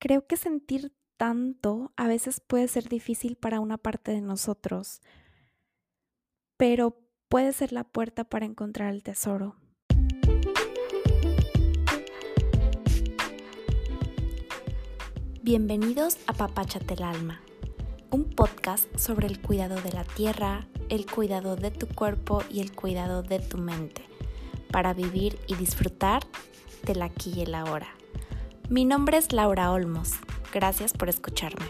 creo 0.00 0.26
que 0.26 0.36
sentir 0.36 0.92
tanto 1.16 1.92
a 1.94 2.08
veces 2.08 2.40
puede 2.40 2.66
ser 2.66 2.88
difícil 2.88 3.36
para 3.36 3.60
una 3.60 3.76
parte 3.76 4.12
de 4.12 4.22
nosotros, 4.22 5.02
pero 6.56 6.96
puede 7.28 7.52
ser 7.52 7.72
la 7.72 7.84
puerta 7.84 8.24
para 8.24 8.46
encontrar 8.46 8.92
el 8.92 9.02
tesoro. 9.02 9.56
Bienvenidos 15.42 16.16
a 16.26 16.32
Papáchate 16.32 16.94
el 16.94 17.02
Alma, 17.02 17.42
un 18.10 18.24
podcast 18.24 18.88
sobre 18.96 19.26
el 19.26 19.40
cuidado 19.42 19.80
de 19.82 19.92
la 19.92 20.04
tierra, 20.04 20.66
el 20.88 21.04
cuidado 21.04 21.56
de 21.56 21.70
tu 21.70 21.86
cuerpo 21.86 22.42
y 22.50 22.60
el 22.60 22.72
cuidado 22.72 23.22
de 23.22 23.38
tu 23.38 23.58
mente, 23.58 24.02
para 24.70 24.94
vivir 24.94 25.38
y 25.46 25.56
disfrutar 25.56 26.22
del 26.84 27.02
aquí 27.02 27.32
y 27.36 27.42
el 27.42 27.54
ahora. 27.54 27.99
Mi 28.70 28.84
nombre 28.84 29.16
es 29.16 29.32
Laura 29.32 29.72
Olmos. 29.72 30.12
Gracias 30.54 30.92
por 30.92 31.08
escucharme. 31.08 31.66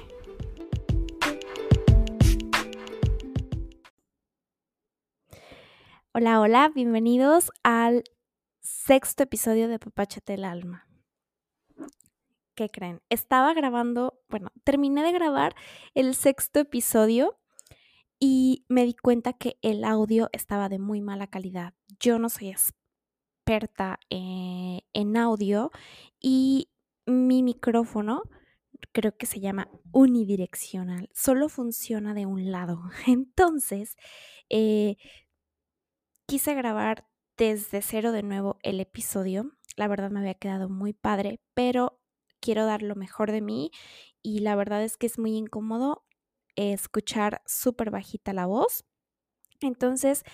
Hola, 6.12 6.43
hola, 6.43 6.71
bienvenidos 6.74 7.52
al 7.62 8.05
sexto 8.60 9.23
episodio 9.23 9.69
de 9.69 9.79
Papáchate 9.79 10.34
el 10.34 10.45
Alma. 10.45 10.87
¿Qué 12.55 12.71
creen? 12.71 13.01
Estaba 13.09 13.55
grabando, 13.55 14.21
bueno, 14.29 14.52
terminé 14.62 15.02
de 15.02 15.12
grabar 15.12 15.57
el 15.95 16.15
sexto 16.15 16.60
episodio 16.60 17.41
y 18.19 18.66
me 18.69 18.85
di 18.85 18.93
cuenta 18.93 19.32
que 19.32 19.57
el 19.62 19.85
audio 19.85 20.29
estaba 20.32 20.69
de 20.69 20.79
muy 20.79 21.01
mala 21.01 21.29
calidad. 21.29 21.73
Yo 21.98 22.19
no 22.19 22.29
soy 22.29 22.51
experta 22.51 23.98
eh, 24.10 24.82
en 24.93 25.16
audio 25.16 25.71
y 26.21 26.69
mi 27.10 27.42
micrófono 27.42 28.23
creo 28.92 29.16
que 29.16 29.27
se 29.27 29.41
llama 29.41 29.68
unidireccional, 29.92 31.10
solo 31.14 31.48
funciona 31.48 32.15
de 32.15 32.26
un 32.26 32.51
lado. 32.51 32.82
Entonces, 33.07 33.96
eh, 34.48 34.96
quise 36.26 36.54
grabar 36.54 37.07
desde 37.37 37.82
cero 37.82 38.12
de 38.12 38.23
nuevo 38.23 38.59
el 38.62 38.80
episodio. 38.80 39.52
La 39.76 39.88
verdad 39.88 40.10
me 40.10 40.20
había 40.20 40.35
quedado 40.35 40.68
muy 40.68 40.93
padre, 40.93 41.40
pero 41.54 42.01
quiero 42.40 42.66
dar 42.66 42.82
lo 42.82 42.96
mejor 42.96 43.32
de 43.32 43.40
mí 43.40 43.70
y 44.23 44.40
la 44.40 44.57
verdad 44.57 44.82
es 44.82 44.96
que 44.96 45.07
es 45.07 45.18
muy 45.18 45.37
incómodo 45.37 46.04
escuchar 46.57 47.42
súper 47.46 47.90
bajita 47.90 48.32
la 48.32 48.46
voz. 48.46 48.85
Entonces, 49.60 50.24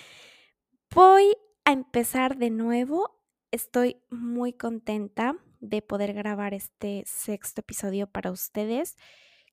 voy 0.95 1.37
a 1.65 1.73
empezar 1.73 2.39
de 2.39 2.51
nuevo. 2.51 3.23
Estoy 3.51 4.03
muy 4.11 4.53
contenta 4.53 5.37
de 5.69 5.83
poder 5.83 6.13
grabar 6.13 6.55
este 6.55 7.03
sexto 7.07 7.61
episodio 7.61 8.07
para 8.07 8.31
ustedes. 8.31 8.97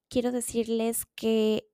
Quiero 0.09 0.31
decirles 0.31 1.05
que 1.16 1.70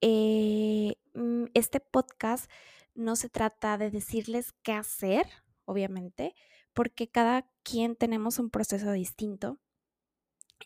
eh, 0.00 0.96
mm, 1.14 1.44
este 1.54 1.80
podcast 1.80 2.50
no 2.94 3.16
se 3.16 3.28
trata 3.28 3.78
de 3.78 3.90
decirles 3.90 4.52
qué 4.62 4.72
hacer, 4.72 5.26
obviamente, 5.64 6.34
porque 6.72 7.08
cada 7.08 7.48
quien 7.62 7.96
tenemos 7.96 8.38
un 8.38 8.50
proceso 8.50 8.92
distinto. 8.92 9.58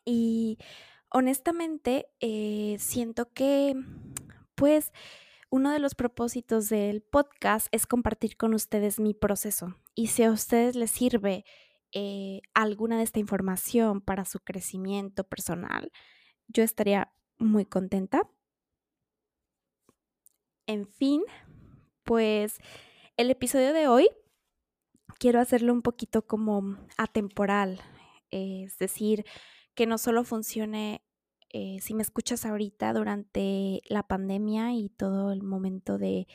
Y 0.04 0.58
honestamente, 1.10 2.06
eh, 2.20 2.76
siento 2.78 3.32
que, 3.32 3.74
pues, 4.54 4.92
uno 5.50 5.72
de 5.72 5.80
los 5.80 5.94
propósitos 5.94 6.68
del 6.68 7.02
podcast 7.02 7.66
es 7.72 7.86
compartir 7.86 8.36
con 8.36 8.54
ustedes 8.54 9.00
mi 9.00 9.14
proceso. 9.14 9.76
Y 9.94 10.08
si 10.08 10.22
a 10.22 10.30
ustedes 10.30 10.76
les 10.76 10.92
sirve 10.92 11.44
eh, 11.92 12.40
alguna 12.54 12.96
de 12.98 13.04
esta 13.04 13.18
información 13.18 14.00
para 14.00 14.24
su 14.24 14.40
crecimiento 14.40 15.24
personal, 15.24 15.90
yo 16.48 16.62
estaría 16.62 17.12
muy 17.38 17.64
contenta. 17.64 18.28
En 20.66 20.86
fin, 20.86 21.22
pues 22.04 22.58
el 23.16 23.30
episodio 23.30 23.72
de 23.72 23.88
hoy 23.88 24.08
quiero 25.18 25.40
hacerlo 25.40 25.72
un 25.72 25.82
poquito 25.82 26.26
como 26.26 26.76
atemporal, 26.96 27.80
es 28.30 28.78
decir, 28.78 29.24
que 29.74 29.86
no 29.86 29.98
solo 29.98 30.24
funcione 30.24 31.02
eh, 31.52 31.78
si 31.80 31.94
me 31.94 32.02
escuchas 32.02 32.46
ahorita 32.46 32.92
durante 32.92 33.82
la 33.88 34.06
pandemia 34.06 34.72
y 34.72 34.88
todo 34.88 35.32
el 35.32 35.42
momento 35.42 35.98
de 35.98 36.28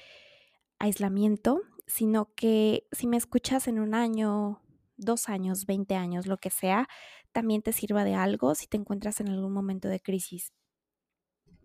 aislamiento, 0.78 1.62
sino 1.88 2.34
que 2.36 2.88
si 2.92 3.08
me 3.08 3.16
escuchas 3.16 3.68
en 3.70 3.80
un 3.80 3.94
año, 3.94 4.62
dos 4.98 5.30
años, 5.30 5.66
20 5.66 5.96
años, 5.96 6.28
lo 6.28 6.38
que 6.38 6.50
sea, 6.50 6.88
también 7.32 7.62
te 7.62 7.74
sirva 7.74 8.04
de 8.04 8.16
algo 8.16 8.56
si 8.56 8.68
te 8.68 8.78
encuentras 8.78 9.20
en 9.22 9.30
algún 9.30 9.54
momento 9.54 9.88
de 9.88 10.00
crisis. 10.00 10.54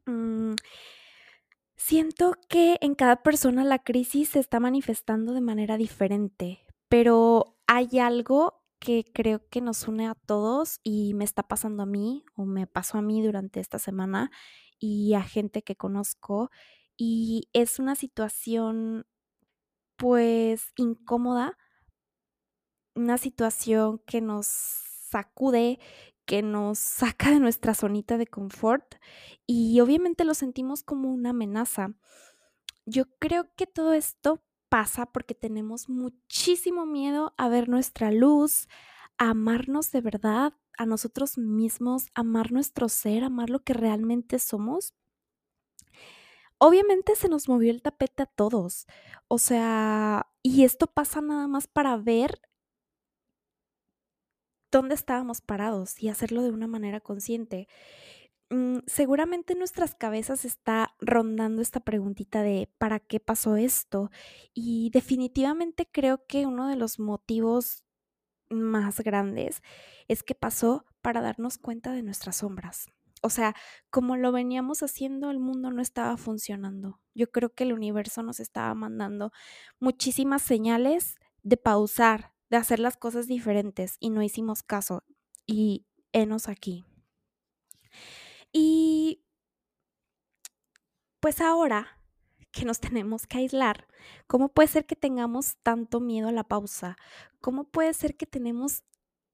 Mm, 0.06 0.54
siento 1.76 2.34
que 2.48 2.76
en 2.80 2.94
cada 2.94 3.22
persona 3.22 3.64
la 3.64 3.78
crisis 3.78 4.30
se 4.30 4.40
está 4.40 4.60
manifestando 4.60 5.32
de 5.32 5.40
manera 5.40 5.76
diferente, 5.76 6.60
pero 6.88 7.56
hay 7.66 7.98
algo 7.98 8.60
que 8.80 9.04
creo 9.12 9.46
que 9.48 9.60
nos 9.60 9.86
une 9.86 10.06
a 10.08 10.14
todos 10.14 10.80
y 10.82 11.14
me 11.14 11.24
está 11.24 11.42
pasando 11.44 11.82
a 11.82 11.86
mí 11.86 12.24
o 12.34 12.46
me 12.46 12.66
pasó 12.66 12.98
a 12.98 13.02
mí 13.02 13.22
durante 13.22 13.60
esta 13.60 13.78
semana 13.78 14.30
y 14.78 15.14
a 15.14 15.22
gente 15.22 15.62
que 15.62 15.76
conozco 15.76 16.50
y 16.96 17.48
es 17.52 17.78
una 17.78 17.94
situación 17.94 19.06
pues 19.96 20.72
incómoda 20.76 21.58
una 23.00 23.18
situación 23.18 24.00
que 24.06 24.20
nos 24.20 24.46
sacude, 24.46 25.78
que 26.26 26.42
nos 26.42 26.78
saca 26.78 27.30
de 27.30 27.40
nuestra 27.40 27.74
zonita 27.74 28.16
de 28.18 28.26
confort 28.26 28.94
y 29.46 29.80
obviamente 29.80 30.24
lo 30.24 30.34
sentimos 30.34 30.82
como 30.82 31.12
una 31.12 31.30
amenaza. 31.30 31.94
Yo 32.86 33.06
creo 33.18 33.52
que 33.56 33.66
todo 33.66 33.92
esto 33.94 34.42
pasa 34.68 35.06
porque 35.06 35.34
tenemos 35.34 35.88
muchísimo 35.88 36.86
miedo 36.86 37.34
a 37.36 37.48
ver 37.48 37.68
nuestra 37.68 38.12
luz, 38.12 38.68
a 39.18 39.30
amarnos 39.30 39.90
de 39.90 40.00
verdad, 40.00 40.54
a 40.78 40.86
nosotros 40.86 41.36
mismos, 41.36 42.06
amar 42.14 42.52
nuestro 42.52 42.88
ser, 42.88 43.24
amar 43.24 43.50
lo 43.50 43.64
que 43.64 43.74
realmente 43.74 44.38
somos. 44.38 44.94
Obviamente 46.58 47.16
se 47.16 47.28
nos 47.28 47.48
movió 47.48 47.70
el 47.70 47.82
tapete 47.82 48.22
a 48.22 48.26
todos, 48.26 48.86
o 49.28 49.38
sea, 49.38 50.26
y 50.42 50.64
esto 50.64 50.86
pasa 50.86 51.20
nada 51.22 51.48
más 51.48 51.66
para 51.66 51.96
ver 51.96 52.40
dónde 54.70 54.94
estábamos 54.94 55.40
parados 55.40 56.00
y 56.02 56.08
hacerlo 56.08 56.42
de 56.42 56.50
una 56.50 56.66
manera 56.66 57.00
consciente. 57.00 57.68
Mm, 58.50 58.78
seguramente 58.86 59.52
en 59.52 59.60
nuestras 59.60 59.94
cabezas 59.94 60.44
está 60.44 60.94
rondando 61.00 61.62
esta 61.62 61.80
preguntita 61.80 62.42
de 62.42 62.68
¿para 62.78 62.98
qué 62.98 63.20
pasó 63.20 63.56
esto? 63.56 64.10
Y 64.54 64.90
definitivamente 64.92 65.88
creo 65.90 66.26
que 66.26 66.46
uno 66.46 66.68
de 66.68 66.76
los 66.76 66.98
motivos 66.98 67.84
más 68.50 69.00
grandes 69.00 69.62
es 70.08 70.22
que 70.24 70.34
pasó 70.34 70.84
para 71.02 71.20
darnos 71.20 71.58
cuenta 71.58 71.92
de 71.92 72.02
nuestras 72.02 72.38
sombras. 72.38 72.88
O 73.22 73.30
sea, 73.30 73.54
como 73.90 74.16
lo 74.16 74.32
veníamos 74.32 74.82
haciendo, 74.82 75.30
el 75.30 75.38
mundo 75.38 75.70
no 75.70 75.82
estaba 75.82 76.16
funcionando. 76.16 77.00
Yo 77.14 77.30
creo 77.30 77.54
que 77.54 77.64
el 77.64 77.72
universo 77.72 78.22
nos 78.22 78.40
estaba 78.40 78.74
mandando 78.74 79.30
muchísimas 79.78 80.42
señales 80.42 81.16
de 81.42 81.56
pausar, 81.56 82.32
de 82.50 82.56
hacer 82.56 82.80
las 82.80 82.96
cosas 82.96 83.26
diferentes 83.26 83.96
y 84.00 84.10
no 84.10 84.22
hicimos 84.22 84.62
caso. 84.62 85.04
Y 85.46 85.86
enos 86.12 86.48
aquí. 86.48 86.84
Y 88.52 89.22
pues 91.20 91.40
ahora 91.40 91.98
que 92.52 92.64
nos 92.64 92.80
tenemos 92.80 93.26
que 93.26 93.38
aislar, 93.38 93.86
¿cómo 94.26 94.48
puede 94.48 94.68
ser 94.68 94.86
que 94.86 94.96
tengamos 94.96 95.56
tanto 95.62 96.00
miedo 96.00 96.28
a 96.28 96.32
la 96.32 96.44
pausa? 96.44 96.96
¿Cómo 97.40 97.64
puede 97.64 97.94
ser 97.94 98.16
que 98.16 98.26
tenemos 98.26 98.82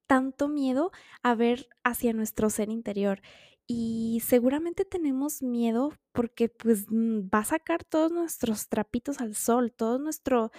tanto 0.07 0.49
miedo 0.49 0.93
a 1.23 1.35
ver 1.35 1.69
hacia 1.83 2.13
nuestro 2.13 2.51
ser 2.51 2.69
interior? 2.69 3.21
Y 3.67 4.23
seguramente 4.25 4.85
tenemos 4.85 5.43
miedo 5.43 5.93
porque 6.13 6.49
pues 6.49 6.87
mm, 6.89 7.29
va 7.35 7.41
a 7.41 7.45
sacar 7.45 7.83
todos 7.85 8.13
nuestros 8.13 8.69
trapitos 8.69 9.21
al 9.21 9.35
sol, 9.35 9.73
todo 9.73 9.99
nuestro 9.99 10.53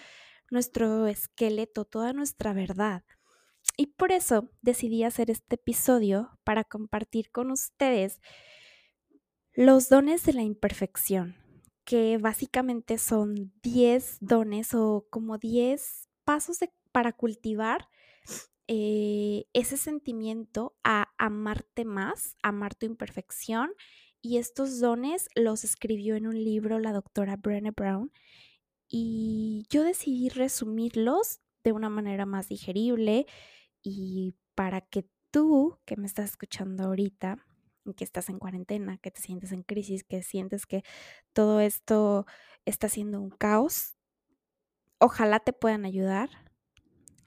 nuestro 0.51 1.07
esqueleto, 1.07 1.85
toda 1.85 2.13
nuestra 2.13 2.53
verdad. 2.53 3.03
Y 3.75 3.87
por 3.87 4.11
eso 4.11 4.49
decidí 4.61 5.03
hacer 5.03 5.29
este 5.29 5.55
episodio 5.55 6.39
para 6.43 6.63
compartir 6.63 7.31
con 7.31 7.51
ustedes 7.51 8.19
los 9.53 9.89
dones 9.89 10.23
de 10.23 10.33
la 10.33 10.43
imperfección, 10.43 11.35
que 11.83 12.17
básicamente 12.17 12.97
son 12.97 13.53
10 13.63 14.17
dones 14.21 14.73
o 14.73 15.07
como 15.09 15.37
10 15.37 16.09
pasos 16.23 16.59
para 16.91 17.13
cultivar 17.13 17.87
eh, 18.67 19.45
ese 19.53 19.77
sentimiento 19.77 20.75
a 20.83 21.09
amarte 21.17 21.85
más, 21.85 22.35
amar 22.43 22.75
tu 22.75 22.85
imperfección. 22.85 23.71
Y 24.21 24.37
estos 24.37 24.79
dones 24.79 25.29
los 25.35 25.63
escribió 25.63 26.15
en 26.15 26.27
un 26.27 26.43
libro 26.43 26.79
la 26.79 26.91
doctora 26.91 27.37
Brené 27.37 27.71
Brown 27.71 28.11
y 28.89 29.65
yo 29.69 29.83
decidí 29.83 30.29
resumirlos 30.29 31.39
de 31.63 31.71
una 31.73 31.89
manera 31.89 32.25
más 32.25 32.49
digerible 32.49 33.25
y 33.83 34.35
para 34.55 34.81
que 34.81 35.09
tú 35.31 35.79
que 35.85 35.97
me 35.97 36.07
estás 36.07 36.31
escuchando 36.31 36.85
ahorita, 36.85 37.45
que 37.95 38.03
estás 38.03 38.29
en 38.29 38.39
cuarentena, 38.39 38.97
que 38.97 39.11
te 39.11 39.21
sientes 39.21 39.51
en 39.51 39.63
crisis, 39.63 40.03
que 40.03 40.21
sientes 40.23 40.65
que 40.65 40.83
todo 41.33 41.61
esto 41.61 42.25
está 42.65 42.89
siendo 42.89 43.21
un 43.21 43.29
caos, 43.29 43.97
ojalá 44.99 45.39
te 45.39 45.53
puedan 45.53 45.85
ayudar 45.85 46.29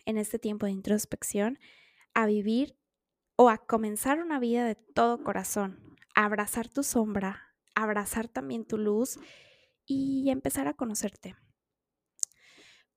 en 0.05 0.19
este 0.19 0.39
tiempo 0.39 0.67
de 0.67 0.73
introspección 0.73 1.59
a 2.15 2.27
vivir 2.27 2.77
o 3.37 3.49
a 3.49 3.59
comenzar 3.59 4.21
una 4.21 4.39
vida 4.39 4.65
de 4.65 4.75
todo 4.75 5.23
corazón, 5.23 5.97
a 6.15 6.25
abrazar 6.25 6.69
tu 6.69 6.83
sombra, 6.83 7.55
a 7.75 7.85
abrazar 7.85 8.29
también 8.29 8.67
tu 8.67 8.77
luz 8.77 9.19
y 9.87 10.31
empezar 10.31 10.69
a 10.69 10.75
conocerte. 10.75 11.37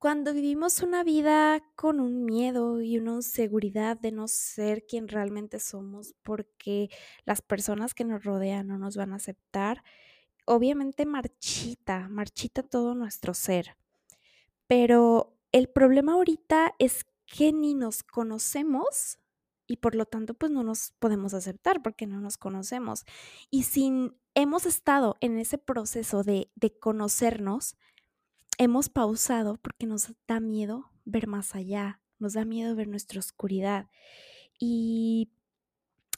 Cuando 0.03 0.33
vivimos 0.33 0.81
una 0.81 1.01
vida 1.05 1.63
con 1.77 2.01
un 2.01 2.25
miedo 2.25 2.81
y 2.81 2.97
una 2.97 3.13
inseguridad 3.13 3.97
de 3.97 4.11
no 4.11 4.27
ser 4.27 4.85
quien 4.85 5.07
realmente 5.07 5.61
somos 5.61 6.13
porque 6.23 6.89
las 7.23 7.41
personas 7.41 7.93
que 7.93 8.03
nos 8.03 8.25
rodean 8.25 8.67
no 8.67 8.77
nos 8.77 8.97
van 8.97 9.13
a 9.13 9.15
aceptar, 9.15 9.81
obviamente 10.45 11.05
marchita, 11.05 12.09
marchita 12.09 12.63
todo 12.63 12.95
nuestro 12.95 13.33
ser. 13.33 13.77
Pero 14.67 15.37
el 15.53 15.69
problema 15.69 16.15
ahorita 16.15 16.75
es 16.79 17.05
que 17.25 17.53
ni 17.53 17.73
nos 17.73 18.03
conocemos 18.03 19.19
y 19.67 19.77
por 19.77 19.95
lo 19.95 20.05
tanto 20.05 20.33
pues 20.33 20.51
no 20.51 20.63
nos 20.63 20.91
podemos 20.99 21.33
aceptar 21.33 21.81
porque 21.81 22.07
no 22.07 22.19
nos 22.19 22.35
conocemos. 22.35 23.05
Y 23.49 23.63
si 23.63 24.11
hemos 24.35 24.65
estado 24.65 25.15
en 25.21 25.37
ese 25.37 25.57
proceso 25.57 26.23
de, 26.23 26.51
de 26.55 26.77
conocernos, 26.77 27.77
hemos 28.57 28.89
pausado 28.89 29.57
porque 29.57 29.85
nos 29.85 30.13
da 30.27 30.39
miedo 30.39 30.91
ver 31.05 31.27
más 31.27 31.55
allá, 31.55 32.01
nos 32.19 32.33
da 32.33 32.45
miedo 32.45 32.75
ver 32.75 32.87
nuestra 32.87 33.19
oscuridad. 33.19 33.87
Y 34.59 35.31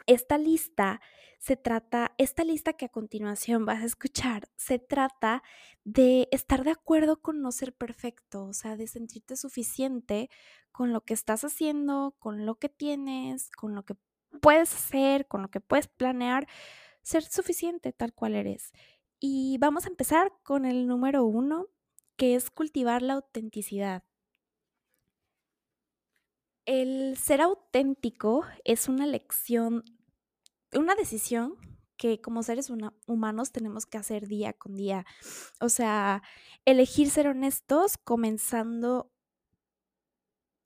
esta 0.07 0.37
lista 0.37 1.01
se 1.39 1.57
trata, 1.57 2.13
esta 2.17 2.43
lista 2.43 2.73
que 2.73 2.85
a 2.85 2.89
continuación 2.89 3.65
vas 3.65 3.81
a 3.81 3.85
escuchar, 3.85 4.49
se 4.55 4.79
trata 4.79 5.43
de 5.83 6.27
estar 6.31 6.63
de 6.63 6.71
acuerdo 6.71 7.21
con 7.21 7.41
no 7.41 7.51
ser 7.51 7.73
perfecto, 7.73 8.45
o 8.45 8.53
sea, 8.53 8.75
de 8.75 8.87
sentirte 8.87 9.35
suficiente 9.35 10.29
con 10.71 10.91
lo 10.91 11.01
que 11.01 11.13
estás 11.13 11.43
haciendo, 11.43 12.15
con 12.19 12.45
lo 12.45 12.55
que 12.55 12.69
tienes, 12.69 13.51
con 13.51 13.75
lo 13.75 13.83
que 13.83 13.95
puedes 14.41 14.73
hacer, 14.73 15.27
con 15.27 15.41
lo 15.41 15.49
que 15.49 15.61
puedes 15.61 15.87
planear, 15.87 16.47
ser 17.01 17.23
suficiente 17.23 17.93
tal 17.93 18.13
cual 18.13 18.35
eres. 18.35 18.71
Y 19.19 19.57
vamos 19.59 19.85
a 19.85 19.89
empezar 19.89 20.33
con 20.43 20.65
el 20.65 20.87
número 20.87 21.25
uno, 21.25 21.67
que 22.15 22.35
es 22.35 22.49
cultivar 22.49 23.01
la 23.01 23.13
autenticidad. 23.15 24.03
El 26.65 27.15
ser 27.17 27.41
auténtico 27.41 28.43
es 28.63 28.89
una 28.89 29.05
lección, 29.05 29.83
una 30.73 30.95
decisión 30.95 31.55
que 31.97 32.21
como 32.21 32.43
seres 32.43 32.71
humanos 33.07 33.51
tenemos 33.51 33.85
que 33.85 33.97
hacer 33.97 34.27
día 34.27 34.53
con 34.53 34.75
día. 34.75 35.05
O 35.59 35.69
sea, 35.69 36.23
elegir 36.65 37.09
ser 37.09 37.27
honestos 37.27 37.97
comenzando 37.97 39.11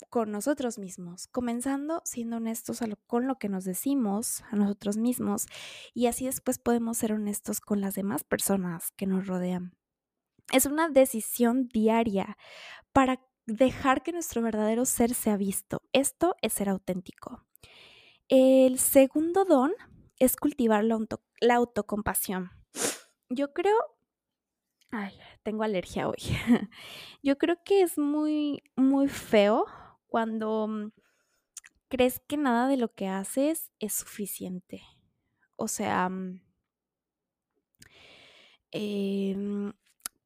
con 0.10 0.32
nosotros 0.32 0.80
mismos, 0.80 1.28
comenzando 1.28 2.02
siendo 2.06 2.38
honestos 2.38 2.80
con 3.06 3.28
lo 3.28 3.38
que 3.38 3.50
nos 3.50 3.64
decimos 3.64 4.44
a 4.50 4.56
nosotros 4.56 4.98
mismos 4.98 5.46
y 5.94 6.08
así 6.08 6.26
después 6.26 6.58
podemos 6.58 6.98
ser 6.98 7.14
honestos 7.14 7.60
con 7.62 7.82
las 7.82 7.96
demás 7.96 8.24
personas 8.24 8.92
que 8.92 9.06
nos 9.06 9.28
rodean. 9.28 9.79
Es 10.52 10.66
una 10.66 10.90
decisión 10.90 11.68
diaria 11.68 12.38
para 12.92 13.22
dejar 13.46 14.04
que 14.04 14.12
nuestro 14.12 14.42
verdadero 14.42 14.86
ser 14.86 15.14
sea 15.14 15.38
visto. 15.38 15.82
Esto 15.94 16.36
es 16.42 16.54
ser 16.54 16.70
auténtico. 16.70 17.46
El 18.28 18.80
segundo 18.80 19.46
don 19.46 19.74
es 20.18 20.36
cultivar 20.36 20.84
la, 20.84 21.56
autocompasión. 21.56 22.52
Yo 23.30 23.54
creo, 23.54 23.78
ay, 24.92 25.18
tengo 25.44 25.64
alergia 25.64 26.08
hoy. 26.08 26.18
Yo 27.24 27.38
creo 27.38 27.58
que 27.64 27.82
es 27.82 27.98
muy, 27.98 28.62
muy 28.76 29.08
feo 29.08 29.66
cuando 30.08 30.68
mm, 30.68 30.92
crees 31.88 32.20
que 32.28 32.38
nada 32.38 32.68
de 32.68 32.78
lo 32.78 32.94
que 32.94 33.08
haces 33.08 33.72
es 33.80 33.94
suficiente. 33.94 34.84
O 35.56 35.68
sea, 35.68 36.10
eh, 38.72 39.36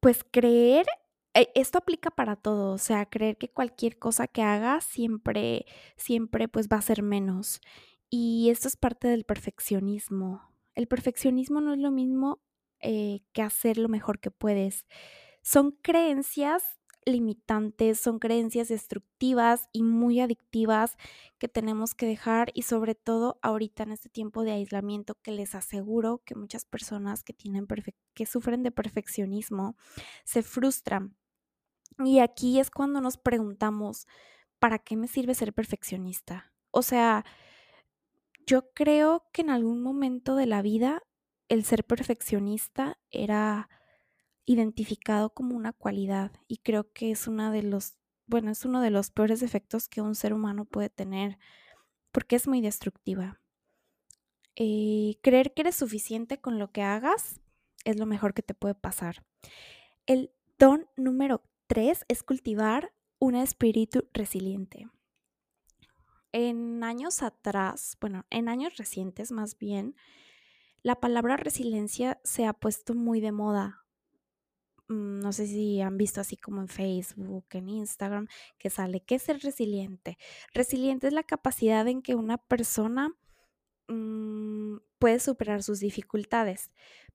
pues 0.04 0.22
creer, 0.30 0.84
eh, 1.32 1.48
esto 1.54 1.78
aplica 1.78 2.10
para 2.10 2.36
todo, 2.36 2.74
o 2.74 2.78
sea, 2.78 3.06
creer 3.06 3.38
que 3.38 3.48
cualquier 3.48 3.98
cosa 3.98 4.26
que 4.28 4.42
hagas 4.42 4.84
siempre, 4.84 5.64
siempre 5.96 6.46
pues 6.46 6.68
va 6.68 6.76
a 6.76 6.82
ser 6.82 7.02
menos. 7.02 7.62
Y 8.10 8.50
esto 8.50 8.68
es 8.68 8.76
parte 8.76 9.08
del 9.08 9.24
perfeccionismo. 9.24 10.42
El 10.74 10.88
perfeccionismo 10.88 11.62
no 11.62 11.72
es 11.72 11.78
lo 11.78 11.90
mismo 11.90 12.42
eh, 12.80 13.22
que 13.32 13.40
hacer 13.40 13.78
lo 13.78 13.88
mejor 13.88 14.20
que 14.20 14.30
puedes. 14.30 14.84
Son 15.42 15.70
creencias 15.70 16.62
limitantes, 17.06 18.00
son 18.00 18.18
creencias 18.18 18.68
destructivas 18.68 19.68
y 19.72 19.82
muy 19.82 20.20
adictivas 20.20 20.96
que 21.38 21.48
tenemos 21.48 21.94
que 21.94 22.06
dejar 22.06 22.50
y 22.54 22.62
sobre 22.62 22.94
todo 22.94 23.38
ahorita 23.42 23.82
en 23.82 23.92
este 23.92 24.08
tiempo 24.08 24.42
de 24.42 24.52
aislamiento 24.52 25.16
que 25.22 25.32
les 25.32 25.54
aseguro 25.54 26.22
que 26.24 26.34
muchas 26.34 26.64
personas 26.64 27.22
que 27.22 27.32
tienen 27.32 27.66
que 28.14 28.26
sufren 28.26 28.62
de 28.62 28.70
perfeccionismo 28.70 29.76
se 30.24 30.42
frustran. 30.42 31.16
Y 31.98 32.18
aquí 32.18 32.58
es 32.58 32.70
cuando 32.70 33.00
nos 33.00 33.16
preguntamos, 33.16 34.06
¿para 34.58 34.78
qué 34.78 34.96
me 34.96 35.08
sirve 35.08 35.34
ser 35.34 35.52
perfeccionista? 35.52 36.52
O 36.70 36.82
sea, 36.82 37.24
yo 38.46 38.72
creo 38.72 39.26
que 39.32 39.42
en 39.42 39.50
algún 39.50 39.82
momento 39.82 40.34
de 40.36 40.46
la 40.46 40.62
vida 40.62 41.02
el 41.48 41.64
ser 41.64 41.84
perfeccionista 41.84 42.98
era 43.10 43.68
identificado 44.46 45.32
como 45.32 45.56
una 45.56 45.72
cualidad 45.72 46.32
y 46.48 46.58
creo 46.58 46.92
que 46.92 47.10
es 47.10 47.26
una 47.26 47.50
de 47.50 47.62
los, 47.62 47.94
bueno, 48.26 48.50
es 48.50 48.64
uno 48.64 48.80
de 48.80 48.90
los 48.90 49.10
peores 49.10 49.42
efectos 49.42 49.88
que 49.88 50.00
un 50.00 50.14
ser 50.14 50.32
humano 50.32 50.64
puede 50.64 50.90
tener 50.90 51.38
porque 52.12 52.36
es 52.36 52.46
muy 52.46 52.60
destructiva. 52.60 53.40
Eh, 54.56 55.18
creer 55.22 55.52
que 55.52 55.62
eres 55.62 55.76
suficiente 55.76 56.40
con 56.40 56.58
lo 56.58 56.70
que 56.70 56.82
hagas 56.82 57.40
es 57.84 57.98
lo 57.98 58.06
mejor 58.06 58.34
que 58.34 58.42
te 58.42 58.54
puede 58.54 58.74
pasar. 58.74 59.24
El 60.06 60.30
don 60.58 60.86
número 60.96 61.42
tres 61.66 62.04
es 62.08 62.22
cultivar 62.22 62.92
un 63.18 63.34
espíritu 63.34 64.08
resiliente. 64.12 64.88
En 66.32 66.84
años 66.84 67.22
atrás, 67.22 67.96
bueno, 68.00 68.26
en 68.30 68.48
años 68.48 68.76
recientes 68.76 69.32
más 69.32 69.56
bien, 69.56 69.96
la 70.82 71.00
palabra 71.00 71.36
resiliencia 71.36 72.20
se 72.24 72.44
ha 72.44 72.52
puesto 72.52 72.94
muy 72.94 73.20
de 73.20 73.32
moda 73.32 73.83
no 74.88 75.32
sé 75.32 75.46
si 75.46 75.80
han 75.80 75.96
visto 75.96 76.20
así 76.20 76.36
como 76.36 76.60
en 76.60 76.68
Facebook, 76.68 77.46
en 77.52 77.68
Instagram, 77.68 78.28
que 78.58 78.70
sale, 78.70 79.00
¿qué 79.00 79.16
es 79.16 79.22
ser 79.22 79.40
resiliente? 79.40 80.18
Resiliente 80.52 81.06
es 81.06 81.12
la 81.12 81.22
capacidad 81.22 81.86
en 81.88 82.02
que 82.02 82.14
una 82.14 82.38
persona 82.38 83.14
mm, 83.88 84.76
puede 84.98 85.20
superar 85.20 85.62
sus 85.62 85.80
dificultades, 85.80 86.70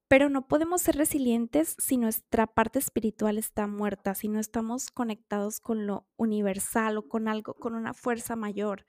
pero 0.08 0.30
no 0.30 0.48
podemos 0.48 0.82
ser 0.82 0.96
resilientes 0.96 1.76
si 1.78 1.98
nuestra 1.98 2.48
parte 2.48 2.80
espiritual 2.80 3.38
está 3.38 3.68
muerta, 3.68 4.16
si 4.16 4.28
no 4.28 4.40
estamos 4.40 4.90
conectados 4.90 5.60
con 5.60 5.86
lo 5.86 6.08
universal 6.18 6.98
o 6.98 7.08
con 7.08 7.28
algo, 7.28 7.54
con 7.54 7.76
una 7.76 7.94
fuerza 7.94 8.36
mayor. 8.36 8.86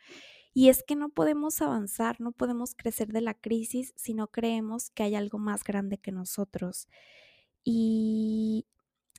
Y 0.52 0.68
es 0.70 0.82
que 0.82 0.96
no 0.96 1.10
podemos 1.10 1.60
avanzar, 1.62 2.20
no 2.20 2.32
podemos 2.32 2.74
crecer 2.74 3.08
de 3.08 3.20
la 3.20 3.34
crisis 3.34 3.92
si 3.96 4.14
no 4.14 4.28
creemos 4.28 4.90
que 4.90 5.02
hay 5.02 5.14
algo 5.14 5.38
más 5.38 5.62
grande 5.62 5.98
que 5.98 6.10
nosotros. 6.10 6.88
Y, 7.64 8.66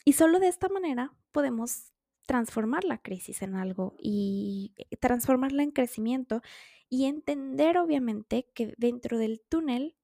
y 0.05 0.13
solo 0.13 0.39
de 0.39 0.47
esta 0.47 0.69
manera 0.69 1.13
podemos 1.31 1.91
transformar 2.25 2.83
la 2.83 2.97
crisis 2.97 3.41
en 3.41 3.55
algo 3.55 3.95
y 3.99 4.73
eh, 4.77 4.95
transformarla 4.97 5.63
en 5.63 5.71
crecimiento 5.71 6.41
y 6.89 7.05
entender 7.05 7.77
obviamente 7.77 8.49
que 8.53 8.73
dentro 8.77 9.17
del 9.17 9.41
túnel 9.41 9.95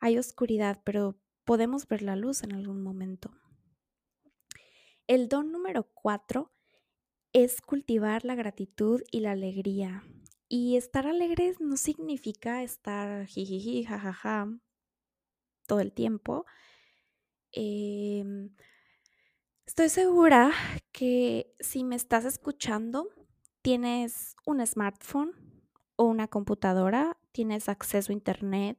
hay 0.00 0.18
oscuridad, 0.18 0.80
pero 0.84 1.16
podemos 1.44 1.86
ver 1.88 2.02
la 2.02 2.16
luz 2.16 2.42
en 2.42 2.52
algún 2.52 2.82
momento. 2.82 3.30
El 5.06 5.28
don 5.28 5.52
número 5.52 5.88
cuatro 5.94 6.52
es 7.32 7.60
cultivar 7.60 8.24
la 8.24 8.34
gratitud 8.34 9.02
y 9.10 9.20
la 9.20 9.32
alegría. 9.32 10.04
Y 10.48 10.76
estar 10.76 11.06
alegres 11.06 11.60
no 11.60 11.76
significa 11.76 12.62
estar 12.62 13.26
jijiji, 13.26 13.84
jajaja, 13.84 14.48
todo 15.66 15.80
el 15.80 15.92
tiempo, 15.92 16.44
Em, 17.52 18.50
estoy 19.66 19.88
segura 19.88 20.52
que 20.90 21.54
si 21.60 21.84
me 21.84 21.96
estás 21.96 22.24
escuchando, 22.24 23.08
tienes 23.60 24.36
un 24.46 24.66
smartphone 24.66 25.32
o 25.96 26.04
una 26.04 26.28
computadora, 26.28 27.18
tienes 27.32 27.68
acceso 27.68 28.12
a 28.12 28.14
internet, 28.14 28.78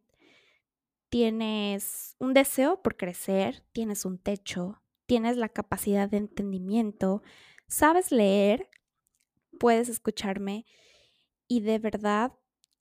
tienes 1.10 2.16
un 2.20 2.34
deseo 2.34 2.82
por 2.82 2.98
crecer, 2.98 3.64
tienes 3.72 4.06
un 4.06 4.18
techo, 4.18 4.82
tienes 5.06 5.38
la 5.38 5.50
capacidad 5.50 6.10
de 6.10 6.18
entendimiento, 6.18 7.22
sabes 7.68 8.12
leer, 8.12 8.70
puedes 9.60 9.90
escucharme 9.90 10.66
y 11.48 11.62
de 11.62 11.78
verdad 11.78 12.34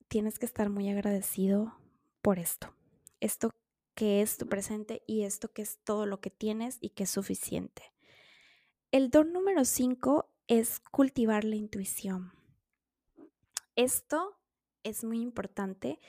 tienes 0.07 0.39
que 0.39 0.47
estar 0.47 0.69
muy 0.69 0.89
agradecido 0.89 1.77
por 2.21 2.39
esto. 2.39 2.75
Esto 3.19 3.51
que 3.95 4.21
es 4.21 4.37
tu 4.37 4.47
presente 4.47 5.03
y 5.07 5.23
esto 5.23 5.51
que 5.51 5.61
es 5.61 5.79
todo 5.83 6.05
lo 6.05 6.19
que 6.19 6.29
tienes 6.29 6.77
y 6.81 6.89
que 6.89 7.03
es 7.03 7.09
suficiente. 7.09 7.93
El 8.91 9.09
don 9.09 9.33
número 9.33 9.65
5 9.65 10.29
es 10.47 10.79
cultivar 10.79 11.43
la 11.43 11.55
intuición. 11.55 12.33
Esto 13.75 14.39
es 14.83 15.03
muy 15.03 15.21
importante 15.21 15.99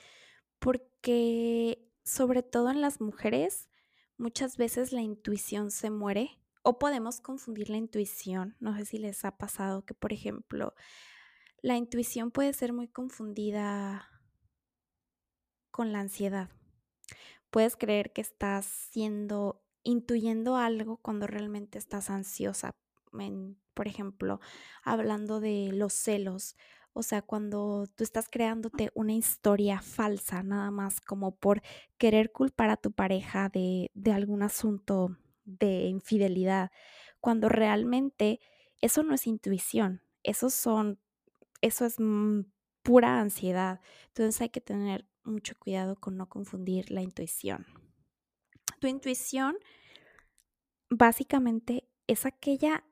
porque 0.59 1.91
sobre 2.03 2.43
todo 2.43 2.69
en 2.69 2.81
las 2.81 3.01
mujeres 3.01 3.69
muchas 4.17 4.57
veces 4.57 4.91
la 4.91 5.01
intuición 5.01 5.71
se 5.71 5.89
muere 5.89 6.39
o 6.61 6.79
podemos 6.79 7.21
confundir 7.21 7.69
la 7.69 7.77
intuición. 7.77 8.55
No 8.59 8.75
sé 8.75 8.85
si 8.85 8.97
les 8.97 9.25
ha 9.25 9.37
pasado 9.37 9.85
que, 9.85 9.93
por 9.93 10.13
ejemplo, 10.13 10.73
la 11.61 11.77
intuición 11.77 12.31
puede 12.31 12.53
ser 12.53 12.73
muy 12.73 12.87
confundida 12.87 14.09
con 15.71 15.91
la 15.91 15.99
ansiedad. 15.99 16.49
Puedes 17.55 17.77
creer 17.77 18.11
que 18.11 18.19
estás 18.19 18.65
siendo 18.65 19.63
intuyendo 19.81 20.57
algo 20.57 20.97
cuando 20.97 21.25
realmente 21.25 21.77
estás 21.77 22.09
ansiosa. 22.09 22.71
por 23.73 23.87
ejemplo, 23.87 24.41
hablando 24.83 25.39
de 25.39 25.69
los 25.71 25.93
celos, 25.93 26.57
o 26.91 27.01
sea, 27.01 27.21
cuando 27.21 27.87
tú 27.95 28.03
estás 28.03 28.27
creándote 28.29 28.91
una 28.93 29.13
historia 29.13 29.79
falsa, 29.79 30.43
nada 30.43 30.69
más 30.69 30.99
como 30.99 31.37
por 31.37 31.61
querer 31.97 32.33
culpar 32.33 32.71
a 32.71 32.75
tu 32.75 32.91
pareja 32.91 33.47
de, 33.47 33.89
de 33.93 34.11
algún 34.11 34.43
asunto 34.43 35.15
de 35.45 35.85
infidelidad, 35.85 36.71
cuando 37.21 37.47
realmente 37.47 38.41
eso 38.81 39.01
no 39.01 39.13
es 39.13 39.27
intuición, 39.27 40.01
eso 40.23 40.49
son, 40.49 40.99
eso 41.61 41.85
es 41.85 42.01
mm, 42.01 42.41
pura 42.83 43.21
ansiedad. 43.21 43.79
Entonces 44.09 44.41
hay 44.41 44.49
que 44.49 44.59
tener 44.59 45.07
mucho 45.25 45.55
cuidado 45.57 45.95
con 45.95 46.17
no 46.17 46.27
confundir 46.27 46.91
la 46.91 47.01
intuición. 47.01 47.65
Tu 48.79 48.87
intuición 48.87 49.57
básicamente 50.89 51.87
es 52.07 52.25
aquella 52.25 52.83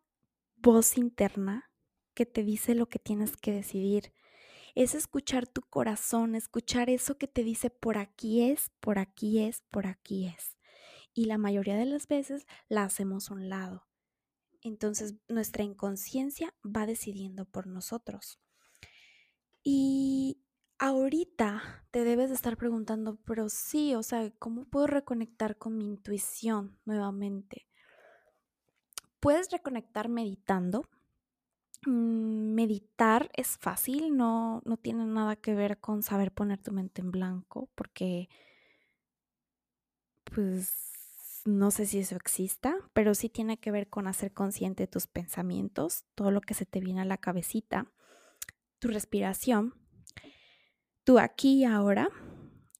voz 0.55 0.97
interna 0.97 1.69
que 2.13 2.25
te 2.25 2.43
dice 2.43 2.75
lo 2.75 2.87
que 2.87 2.99
tienes 2.99 3.37
que 3.37 3.51
decidir. 3.51 4.13
Es 4.75 4.95
escuchar 4.95 5.47
tu 5.47 5.61
corazón, 5.61 6.35
escuchar 6.35 6.89
eso 6.89 7.17
que 7.17 7.27
te 7.27 7.43
dice 7.43 7.69
por 7.69 7.97
aquí 7.97 8.49
es, 8.49 8.71
por 8.79 8.97
aquí 8.97 9.39
es, 9.39 9.61
por 9.69 9.85
aquí 9.87 10.27
es. 10.27 10.57
Y 11.13 11.25
la 11.25 11.37
mayoría 11.37 11.75
de 11.75 11.85
las 11.85 12.07
veces 12.07 12.47
la 12.69 12.83
hacemos 12.83 13.29
a 13.29 13.35
un 13.35 13.49
lado. 13.49 13.87
Entonces 14.61 15.15
nuestra 15.27 15.63
inconsciencia 15.63 16.55
va 16.63 16.85
decidiendo 16.85 17.45
por 17.45 17.67
nosotros. 17.67 18.39
Y 19.63 20.42
ahorita 20.83 21.85
te 21.91 22.03
debes 22.03 22.27
de 22.29 22.35
estar 22.35 22.57
preguntando, 22.57 23.17
pero 23.25 23.47
sí, 23.47 23.95
o 23.95 24.03
sea, 24.03 24.29
¿cómo 24.37 24.65
puedo 24.65 24.85
reconectar 24.87 25.57
con 25.57 25.77
mi 25.77 25.85
intuición 25.85 26.77
nuevamente? 26.83 27.67
Puedes 29.21 29.49
reconectar 29.49 30.09
meditando. 30.09 30.83
Mm, 31.85 32.53
meditar 32.53 33.29
es 33.33 33.57
fácil, 33.57 34.17
no, 34.17 34.61
no 34.65 34.75
tiene 34.77 35.05
nada 35.05 35.37
que 35.37 35.53
ver 35.53 35.79
con 35.79 36.03
saber 36.03 36.33
poner 36.33 36.61
tu 36.61 36.73
mente 36.73 37.01
en 37.01 37.11
blanco, 37.11 37.69
porque 37.75 38.27
pues 40.25 41.41
no 41.45 41.71
sé 41.71 41.85
si 41.85 41.99
eso 41.99 42.15
exista, 42.15 42.75
pero 42.93 43.15
sí 43.15 43.29
tiene 43.29 43.57
que 43.57 43.71
ver 43.71 43.89
con 43.89 44.07
hacer 44.07 44.33
consciente 44.33 44.87
tus 44.87 45.07
pensamientos, 45.07 46.03
todo 46.15 46.31
lo 46.31 46.41
que 46.41 46.53
se 46.53 46.65
te 46.65 46.79
viene 46.81 47.01
a 47.01 47.05
la 47.05 47.17
cabecita, 47.17 47.91
tu 48.79 48.89
respiración, 48.89 49.82
tú 51.03 51.19
aquí 51.19 51.59
y 51.59 51.65
ahora. 51.65 52.09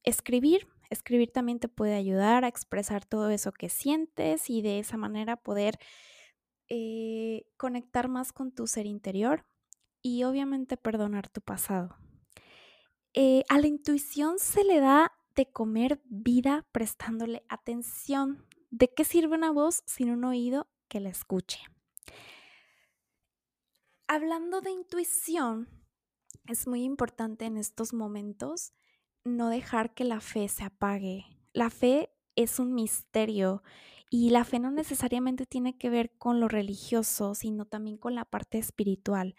Escribir, 0.02 0.68
escribir 0.90 1.32
también 1.32 1.60
te 1.60 1.68
puede 1.68 1.94
ayudar 1.94 2.44
a 2.44 2.48
expresar 2.48 3.04
todo 3.04 3.30
eso 3.30 3.52
que 3.52 3.68
sientes 3.68 4.50
y 4.50 4.62
de 4.62 4.78
esa 4.78 4.96
manera 4.96 5.36
poder 5.36 5.78
eh, 6.68 7.46
conectar 7.56 8.08
más 8.08 8.32
con 8.32 8.52
tu 8.52 8.66
ser 8.66 8.86
interior 8.86 9.46
y 10.02 10.24
obviamente 10.24 10.76
perdonar 10.76 11.28
tu 11.28 11.40
pasado. 11.40 11.96
Eh, 13.14 13.44
a 13.48 13.58
la 13.58 13.66
intuición 13.66 14.38
se 14.38 14.64
le 14.64 14.80
da 14.80 15.12
de 15.34 15.50
comer 15.50 16.00
vida 16.04 16.66
prestándole 16.72 17.44
atención. 17.48 18.46
¿De 18.70 18.92
qué 18.92 19.04
sirve 19.04 19.36
una 19.36 19.52
voz 19.52 19.82
sin 19.86 20.10
un 20.10 20.24
oído 20.24 20.68
que 20.88 21.00
la 21.00 21.10
escuche? 21.10 21.60
Hablando 24.08 24.60
de 24.60 24.70
intuición, 24.70 25.68
es 26.46 26.66
muy 26.66 26.82
importante 26.82 27.46
en 27.46 27.56
estos 27.56 27.92
momentos 27.92 28.72
no 29.24 29.48
dejar 29.48 29.94
que 29.94 30.04
la 30.04 30.20
fe 30.20 30.48
se 30.48 30.64
apague. 30.64 31.24
La 31.52 31.70
fe 31.70 32.10
es 32.36 32.58
un 32.58 32.74
misterio 32.74 33.62
y 34.10 34.30
la 34.30 34.44
fe 34.44 34.58
no 34.58 34.70
necesariamente 34.70 35.46
tiene 35.46 35.78
que 35.78 35.88
ver 35.88 36.12
con 36.18 36.40
lo 36.40 36.48
religioso, 36.48 37.34
sino 37.34 37.64
también 37.64 37.96
con 37.96 38.14
la 38.14 38.24
parte 38.24 38.58
espiritual. 38.58 39.34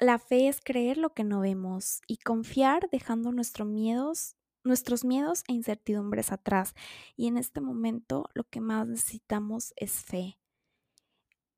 La 0.00 0.18
fe 0.18 0.48
es 0.48 0.60
creer 0.60 0.98
lo 0.98 1.14
que 1.14 1.24
no 1.24 1.40
vemos 1.40 2.00
y 2.06 2.18
confiar 2.18 2.90
dejando 2.90 3.32
nuestros 3.32 3.68
miedos, 3.68 4.36
nuestros 4.64 5.04
miedos 5.04 5.44
e 5.48 5.52
incertidumbres 5.52 6.32
atrás. 6.32 6.74
Y 7.16 7.28
en 7.28 7.38
este 7.38 7.60
momento 7.60 8.28
lo 8.34 8.44
que 8.44 8.60
más 8.60 8.88
necesitamos 8.88 9.72
es 9.76 9.92
fe. 9.92 10.38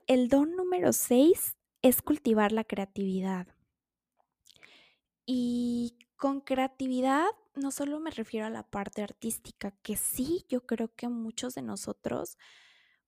El 0.06 0.28
don 0.28 0.54
número 0.54 0.92
6 0.92 1.56
es 1.82 2.02
cultivar 2.02 2.52
la 2.52 2.64
creatividad. 2.64 3.57
Y 5.30 5.98
con 6.16 6.40
creatividad 6.40 7.26
no 7.54 7.70
solo 7.70 8.00
me 8.00 8.10
refiero 8.10 8.46
a 8.46 8.50
la 8.50 8.62
parte 8.62 9.02
artística, 9.02 9.72
que 9.82 9.94
sí, 9.94 10.46
yo 10.48 10.64
creo 10.64 10.94
que 10.94 11.10
muchos 11.10 11.54
de 11.54 11.60
nosotros, 11.60 12.38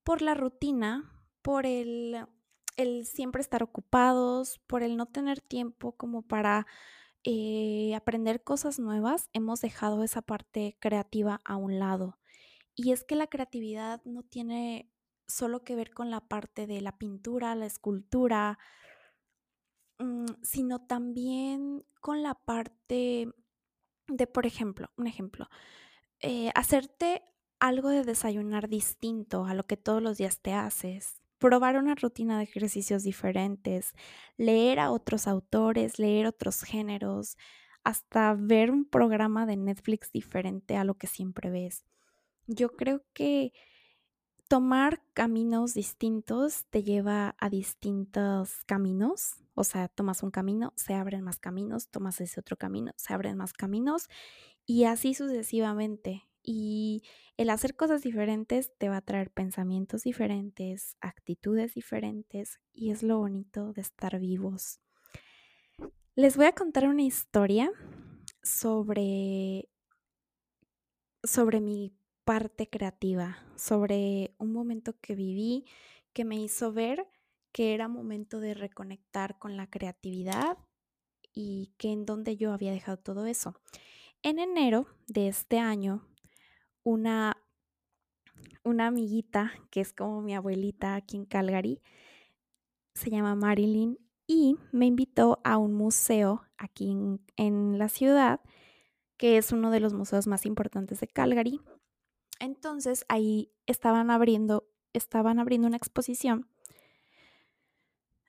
por 0.04 0.20
la 0.20 0.34
rutina, 0.34 1.10
por 1.40 1.64
el, 1.64 2.26
siempre 3.04 3.40
estar 3.40 3.62
ocupados, 3.62 4.60
por 4.66 4.82
el 4.82 4.98
no 4.98 5.06
tener 5.06 5.40
tiempo 5.40 5.92
como 5.92 6.20
para 6.20 6.66
eh, 7.24 7.94
aprender 7.96 8.44
cosas 8.44 8.78
nuevas, 8.78 9.30
hemos 9.32 9.62
dejado 9.62 10.04
esa 10.04 10.20
parte 10.20 10.76
creativa 10.78 11.40
a 11.46 11.56
un 11.56 11.78
lado. 11.78 12.18
Y 12.74 12.92
es 12.92 13.02
que 13.02 13.14
la 13.14 13.28
creatividad 13.28 14.02
no 14.04 14.24
tiene 14.24 14.92
solo 15.26 15.64
que 15.64 15.74
ver 15.74 15.94
con 15.94 16.10
la 16.10 16.20
parte 16.20 16.66
de 16.66 16.82
la 16.82 16.98
pintura, 16.98 17.54
la 17.54 17.64
escultura, 17.64 18.58
sino 20.42 20.80
también 20.80 21.84
con 22.00 22.22
la 22.22 22.34
parte 22.34 23.28
de, 24.08 24.26
por 24.26 24.46
ejemplo, 24.46 24.90
un 24.96 25.06
ejemplo, 25.06 25.48
eh, 26.20 26.50
hacerte 26.54 27.22
algo 27.60 27.90
de 27.90 28.04
desayunar 28.04 28.68
distinto 28.68 29.44
a 29.44 29.54
lo 29.54 29.66
que 29.66 29.76
todos 29.76 30.02
los 30.02 30.18
días 30.18 30.40
te 30.40 30.52
haces, 30.54 31.20
probar 31.38 31.76
una 31.76 31.94
rutina 31.94 32.38
de 32.38 32.44
ejercicios 32.44 33.02
diferentes, 33.02 33.94
leer 34.36 34.80
a 34.80 34.90
otros 34.90 35.26
autores, 35.26 35.98
leer 35.98 36.26
otros 36.26 36.62
géneros, 36.62 37.36
hasta 37.84 38.34
ver 38.34 38.70
un 38.70 38.84
programa 38.84 39.46
de 39.46 39.56
Netflix 39.56 40.12
diferente 40.12 40.76
a 40.76 40.84
lo 40.84 40.94
que 40.94 41.06
siempre 41.06 41.50
ves. 41.50 41.84
Yo 42.46 42.70
creo 42.70 43.02
que 43.12 43.52
tomar 44.48 45.02
caminos 45.14 45.74
distintos 45.74 46.66
te 46.70 46.82
lleva 46.82 47.36
a 47.38 47.48
distintos 47.48 48.64
caminos. 48.66 49.36
O 49.60 49.64
sea, 49.64 49.88
tomas 49.88 50.22
un 50.22 50.30
camino, 50.30 50.72
se 50.74 50.94
abren 50.94 51.20
más 51.20 51.38
caminos, 51.38 51.90
tomas 51.90 52.18
ese 52.22 52.40
otro 52.40 52.56
camino, 52.56 52.94
se 52.96 53.12
abren 53.12 53.36
más 53.36 53.52
caminos 53.52 54.08
y 54.64 54.84
así 54.84 55.12
sucesivamente. 55.12 56.26
Y 56.42 57.02
el 57.36 57.50
hacer 57.50 57.76
cosas 57.76 58.00
diferentes 58.00 58.72
te 58.78 58.88
va 58.88 58.96
a 58.96 59.02
traer 59.02 59.30
pensamientos 59.30 60.04
diferentes, 60.04 60.96
actitudes 61.02 61.74
diferentes 61.74 62.58
y 62.72 62.90
es 62.90 63.02
lo 63.02 63.18
bonito 63.18 63.74
de 63.74 63.82
estar 63.82 64.18
vivos. 64.18 64.80
Les 66.14 66.38
voy 66.38 66.46
a 66.46 66.54
contar 66.54 66.88
una 66.88 67.02
historia 67.02 67.70
sobre 68.42 69.68
sobre 71.22 71.60
mi 71.60 71.92
parte 72.24 72.66
creativa, 72.66 73.36
sobre 73.56 74.34
un 74.38 74.54
momento 74.54 74.98
que 75.02 75.14
viví 75.14 75.66
que 76.14 76.24
me 76.24 76.36
hizo 76.36 76.72
ver 76.72 77.06
que 77.52 77.74
era 77.74 77.88
momento 77.88 78.40
de 78.40 78.54
reconectar 78.54 79.38
con 79.38 79.56
la 79.56 79.68
creatividad 79.68 80.58
y 81.32 81.72
que 81.78 81.92
en 81.92 82.06
donde 82.06 82.36
yo 82.36 82.52
había 82.52 82.72
dejado 82.72 82.98
todo 82.98 83.26
eso. 83.26 83.54
En 84.22 84.38
enero 84.38 84.86
de 85.06 85.28
este 85.28 85.58
año, 85.58 86.06
una, 86.82 87.36
una 88.62 88.88
amiguita 88.88 89.52
que 89.70 89.80
es 89.80 89.92
como 89.92 90.20
mi 90.22 90.34
abuelita 90.34 90.94
aquí 90.94 91.16
en 91.16 91.24
Calgary, 91.24 91.80
se 92.94 93.10
llama 93.10 93.34
Marilyn 93.34 93.98
y 94.26 94.56
me 94.72 94.86
invitó 94.86 95.40
a 95.44 95.56
un 95.58 95.74
museo 95.74 96.42
aquí 96.58 96.90
en, 96.90 97.20
en 97.36 97.78
la 97.78 97.88
ciudad, 97.88 98.40
que 99.16 99.38
es 99.38 99.52
uno 99.52 99.70
de 99.70 99.80
los 99.80 99.92
museos 99.92 100.26
más 100.26 100.46
importantes 100.46 101.00
de 101.00 101.08
Calgary, 101.08 101.60
entonces 102.40 103.04
ahí 103.08 103.52
estaban 103.66 104.10
abriendo, 104.10 104.68
estaban 104.92 105.38
abriendo 105.38 105.68
una 105.68 105.76
exposición 105.76 106.49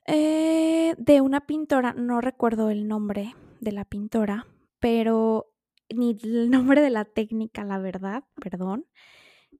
eh, 0.06 0.94
de 0.98 1.20
una 1.20 1.46
pintora, 1.46 1.92
no 1.92 2.20
recuerdo 2.20 2.70
el 2.70 2.88
nombre 2.88 3.34
de 3.60 3.72
la 3.72 3.84
pintora, 3.84 4.46
pero 4.80 5.52
ni 5.94 6.18
el 6.22 6.50
nombre 6.50 6.80
de 6.80 6.90
la 6.90 7.04
técnica, 7.04 7.64
la 7.64 7.78
verdad, 7.78 8.24
perdón. 8.40 8.86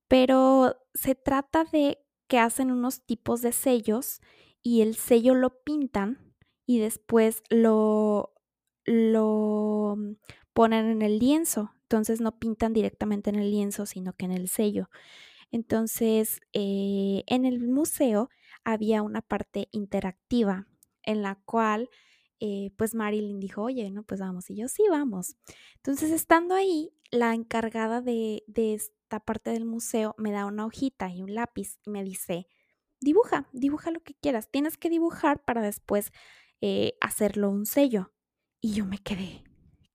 Pero 0.08 0.76
se 0.94 1.14
trata 1.14 1.64
de 1.64 1.98
que 2.28 2.38
hacen 2.38 2.70
unos 2.70 3.04
tipos 3.04 3.42
de 3.42 3.52
sellos 3.52 4.20
y 4.62 4.82
el 4.82 4.94
sello 4.94 5.34
lo 5.34 5.62
pintan 5.62 6.34
y 6.66 6.78
después 6.78 7.42
lo, 7.50 8.32
lo 8.84 9.96
ponen 10.52 10.86
en 10.86 11.02
el 11.02 11.18
lienzo. 11.18 11.72
Entonces 11.82 12.20
no 12.20 12.38
pintan 12.38 12.72
directamente 12.72 13.30
en 13.30 13.36
el 13.36 13.50
lienzo, 13.50 13.86
sino 13.86 14.14
que 14.14 14.24
en 14.24 14.32
el 14.32 14.48
sello. 14.48 14.88
Entonces, 15.50 16.40
eh, 16.54 17.24
en 17.26 17.44
el 17.44 17.60
museo 17.60 18.30
había 18.64 19.02
una 19.02 19.22
parte 19.22 19.68
interactiva 19.72 20.66
en 21.02 21.22
la 21.22 21.36
cual, 21.44 21.90
eh, 22.40 22.72
pues 22.76 22.94
Marilyn 22.94 23.40
dijo, 23.40 23.62
oye, 23.62 23.90
no, 23.90 24.02
pues 24.04 24.20
vamos. 24.20 24.50
Y 24.50 24.56
yo, 24.56 24.68
sí, 24.68 24.84
vamos. 24.90 25.36
Entonces, 25.76 26.10
estando 26.10 26.54
ahí, 26.54 26.90
la 27.10 27.34
encargada 27.34 28.00
de, 28.00 28.44
de 28.46 28.74
esta 28.74 29.20
parte 29.20 29.50
del 29.50 29.64
museo 29.64 30.14
me 30.18 30.32
da 30.32 30.46
una 30.46 30.66
hojita 30.66 31.10
y 31.10 31.22
un 31.22 31.34
lápiz 31.34 31.78
y 31.84 31.90
me 31.90 32.02
dice, 32.02 32.46
dibuja, 33.00 33.48
dibuja 33.52 33.90
lo 33.90 34.00
que 34.00 34.14
quieras. 34.14 34.50
Tienes 34.50 34.78
que 34.78 34.88
dibujar 34.88 35.44
para 35.44 35.60
después 35.60 36.12
eh, 36.60 36.94
hacerlo 37.00 37.50
un 37.50 37.66
sello. 37.66 38.12
Y 38.60 38.74
yo 38.74 38.86
me 38.86 38.98
quedé, 38.98 39.42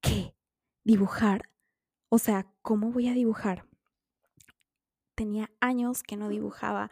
¿qué? 0.02 0.36
¿Dibujar? 0.84 1.50
O 2.10 2.20
sea, 2.20 2.54
¿cómo 2.62 2.92
voy 2.92 3.08
a 3.08 3.14
dibujar? 3.14 3.66
Tenía 5.16 5.50
años 5.62 6.04
que 6.04 6.18
no 6.18 6.30
dibujaba, 6.30 6.92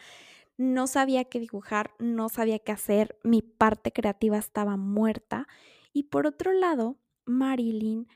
no 0.57 0.87
sabía 0.87 1.25
qué 1.25 1.39
dibujar, 1.39 1.91
no 1.99 2.29
sabía 2.29 2.59
qué 2.59 2.71
hacer, 2.71 3.17
mi 3.23 3.41
parte 3.41 3.91
creativa 3.91 4.37
estaba 4.37 4.77
muerta. 4.77 5.47
Y 5.93 6.03
por 6.03 6.27
otro 6.27 6.53
lado, 6.53 6.97
Marilyn, 7.25 8.07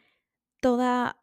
toda 0.62 1.22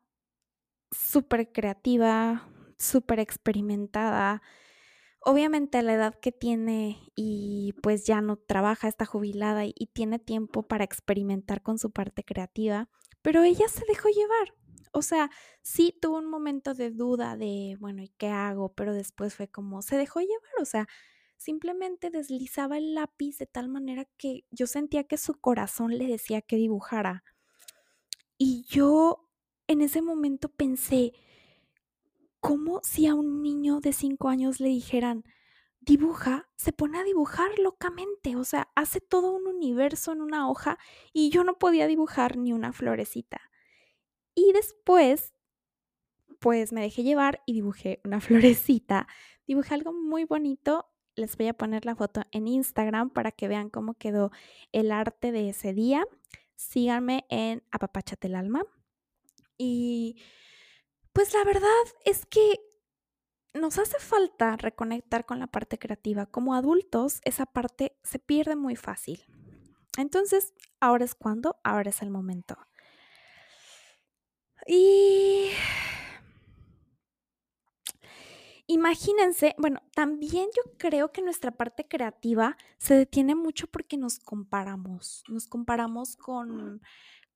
súper 0.90 1.52
creativa, 1.52 2.48
súper 2.78 3.20
experimentada, 3.20 4.42
obviamente 5.20 5.78
a 5.78 5.82
la 5.82 5.94
edad 5.94 6.14
que 6.14 6.32
tiene 6.32 7.10
y 7.16 7.74
pues 7.82 8.06
ya 8.06 8.20
no 8.20 8.36
trabaja, 8.36 8.88
está 8.88 9.06
jubilada 9.06 9.64
y, 9.64 9.72
tiene 9.92 10.18
tiempo 10.18 10.62
para 10.62 10.84
experimentar 10.84 11.62
con 11.62 11.78
su 11.78 11.90
parte 11.90 12.22
creativa, 12.24 12.88
pero 13.22 13.42
ella 13.42 13.68
se 13.68 13.84
dejó 13.88 14.08
llevar. 14.08 14.54
O 14.92 15.02
sea, 15.02 15.30
sí 15.62 15.96
tuvo 16.00 16.18
un 16.18 16.26
momento 16.26 16.74
de 16.74 16.90
duda 16.90 17.36
de, 17.36 17.76
bueno, 17.80 18.02
¿y 18.02 18.10
qué 18.18 18.28
hago? 18.28 18.74
Pero 18.74 18.94
después 18.94 19.34
fue 19.34 19.48
como, 19.48 19.82
se 19.82 19.96
dejó 19.96 20.20
llevar, 20.20 20.60
o 20.60 20.64
sea, 20.64 20.86
simplemente 21.36 22.10
deslizaba 22.10 22.78
el 22.78 22.94
lápiz 22.94 23.38
de 23.38 23.46
tal 23.46 23.68
manera 23.68 24.06
que 24.16 24.44
yo 24.50 24.66
sentía 24.66 25.04
que 25.04 25.18
su 25.18 25.34
corazón 25.34 25.96
le 25.98 26.06
decía 26.06 26.42
que 26.42 26.56
dibujara. 26.56 27.24
Y 28.38 28.64
yo 28.68 29.28
en 29.66 29.80
ese 29.80 30.02
momento 30.02 30.48
pensé, 30.48 31.12
¿cómo 32.40 32.80
si 32.82 33.06
a 33.06 33.14
un 33.14 33.42
niño 33.42 33.80
de 33.80 33.92
cinco 33.92 34.28
años 34.28 34.60
le 34.60 34.68
dijeran, 34.68 35.24
dibuja, 35.80 36.48
se 36.56 36.72
pone 36.72 36.98
a 36.98 37.04
dibujar 37.04 37.58
locamente, 37.58 38.36
o 38.36 38.44
sea, 38.44 38.68
hace 38.74 39.00
todo 39.00 39.32
un 39.32 39.46
universo 39.46 40.12
en 40.12 40.20
una 40.20 40.50
hoja 40.50 40.78
y 41.12 41.30
yo 41.30 41.44
no 41.44 41.58
podía 41.58 41.86
dibujar 41.86 42.36
ni 42.36 42.52
una 42.52 42.72
florecita. 42.72 43.40
Y 44.36 44.52
después, 44.52 45.32
pues 46.38 46.72
me 46.72 46.82
dejé 46.82 47.02
llevar 47.02 47.42
y 47.46 47.54
dibujé 47.54 48.00
una 48.04 48.20
florecita, 48.20 49.08
dibujé 49.48 49.74
algo 49.74 49.92
muy 49.92 50.24
bonito. 50.24 50.88
Les 51.16 51.36
voy 51.36 51.48
a 51.48 51.54
poner 51.54 51.86
la 51.86 51.96
foto 51.96 52.22
en 52.30 52.46
Instagram 52.46 53.10
para 53.10 53.32
que 53.32 53.48
vean 53.48 53.70
cómo 53.70 53.94
quedó 53.94 54.30
el 54.70 54.92
arte 54.92 55.32
de 55.32 55.48
ese 55.48 55.72
día. 55.72 56.06
Síganme 56.54 57.24
en 57.30 57.64
Apapachate 57.72 58.28
el 58.28 58.34
Alma. 58.34 58.62
Y 59.56 60.20
pues 61.14 61.32
la 61.32 61.42
verdad 61.44 61.70
es 62.04 62.26
que 62.26 62.60
nos 63.54 63.78
hace 63.78 63.98
falta 63.98 64.56
reconectar 64.58 65.24
con 65.24 65.38
la 65.38 65.46
parte 65.46 65.78
creativa. 65.78 66.26
Como 66.26 66.54
adultos, 66.54 67.20
esa 67.24 67.46
parte 67.46 67.96
se 68.02 68.18
pierde 68.18 68.54
muy 68.54 68.76
fácil. 68.76 69.24
Entonces, 69.96 70.52
ahora 70.80 71.06
es 71.06 71.14
cuando, 71.14 71.56
ahora 71.64 71.88
es 71.88 72.02
el 72.02 72.10
momento. 72.10 72.58
Y 74.66 75.50
imagínense, 78.66 79.54
bueno, 79.58 79.80
también 79.94 80.48
yo 80.56 80.72
creo 80.78 81.12
que 81.12 81.22
nuestra 81.22 81.52
parte 81.52 81.86
creativa 81.86 82.56
se 82.78 82.94
detiene 82.94 83.34
mucho 83.34 83.66
porque 83.68 83.96
nos 83.96 84.18
comparamos, 84.18 85.24
nos 85.28 85.46
comparamos 85.46 86.16
con 86.16 86.80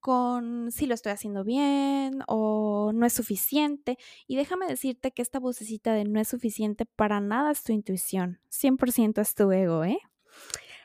con 0.01 0.73
si 0.73 0.87
lo 0.87 0.95
estoy 0.95 1.13
haciendo 1.13 1.45
bien 1.45 2.23
o 2.27 2.91
no 2.95 3.07
es 3.07 3.13
suficiente. 3.13 3.99
Y 4.27 4.37
déjame 4.37 4.67
decirte 4.67 5.13
que 5.13 5.23
esta 5.23 5.39
vocecita 5.39 5.93
de 5.93 6.05
no 6.05 6.19
es 6.21 6.29
suficiente 6.29 6.87
para 6.87 7.21
nada 7.21 7.53
es 7.53 7.63
tu 7.63 7.73
intuición, 7.73 8.41
100% 8.51 9.21
es 9.21 9.35
tu 9.35 9.53
ego, 9.53 9.85
¿eh? 9.85 9.99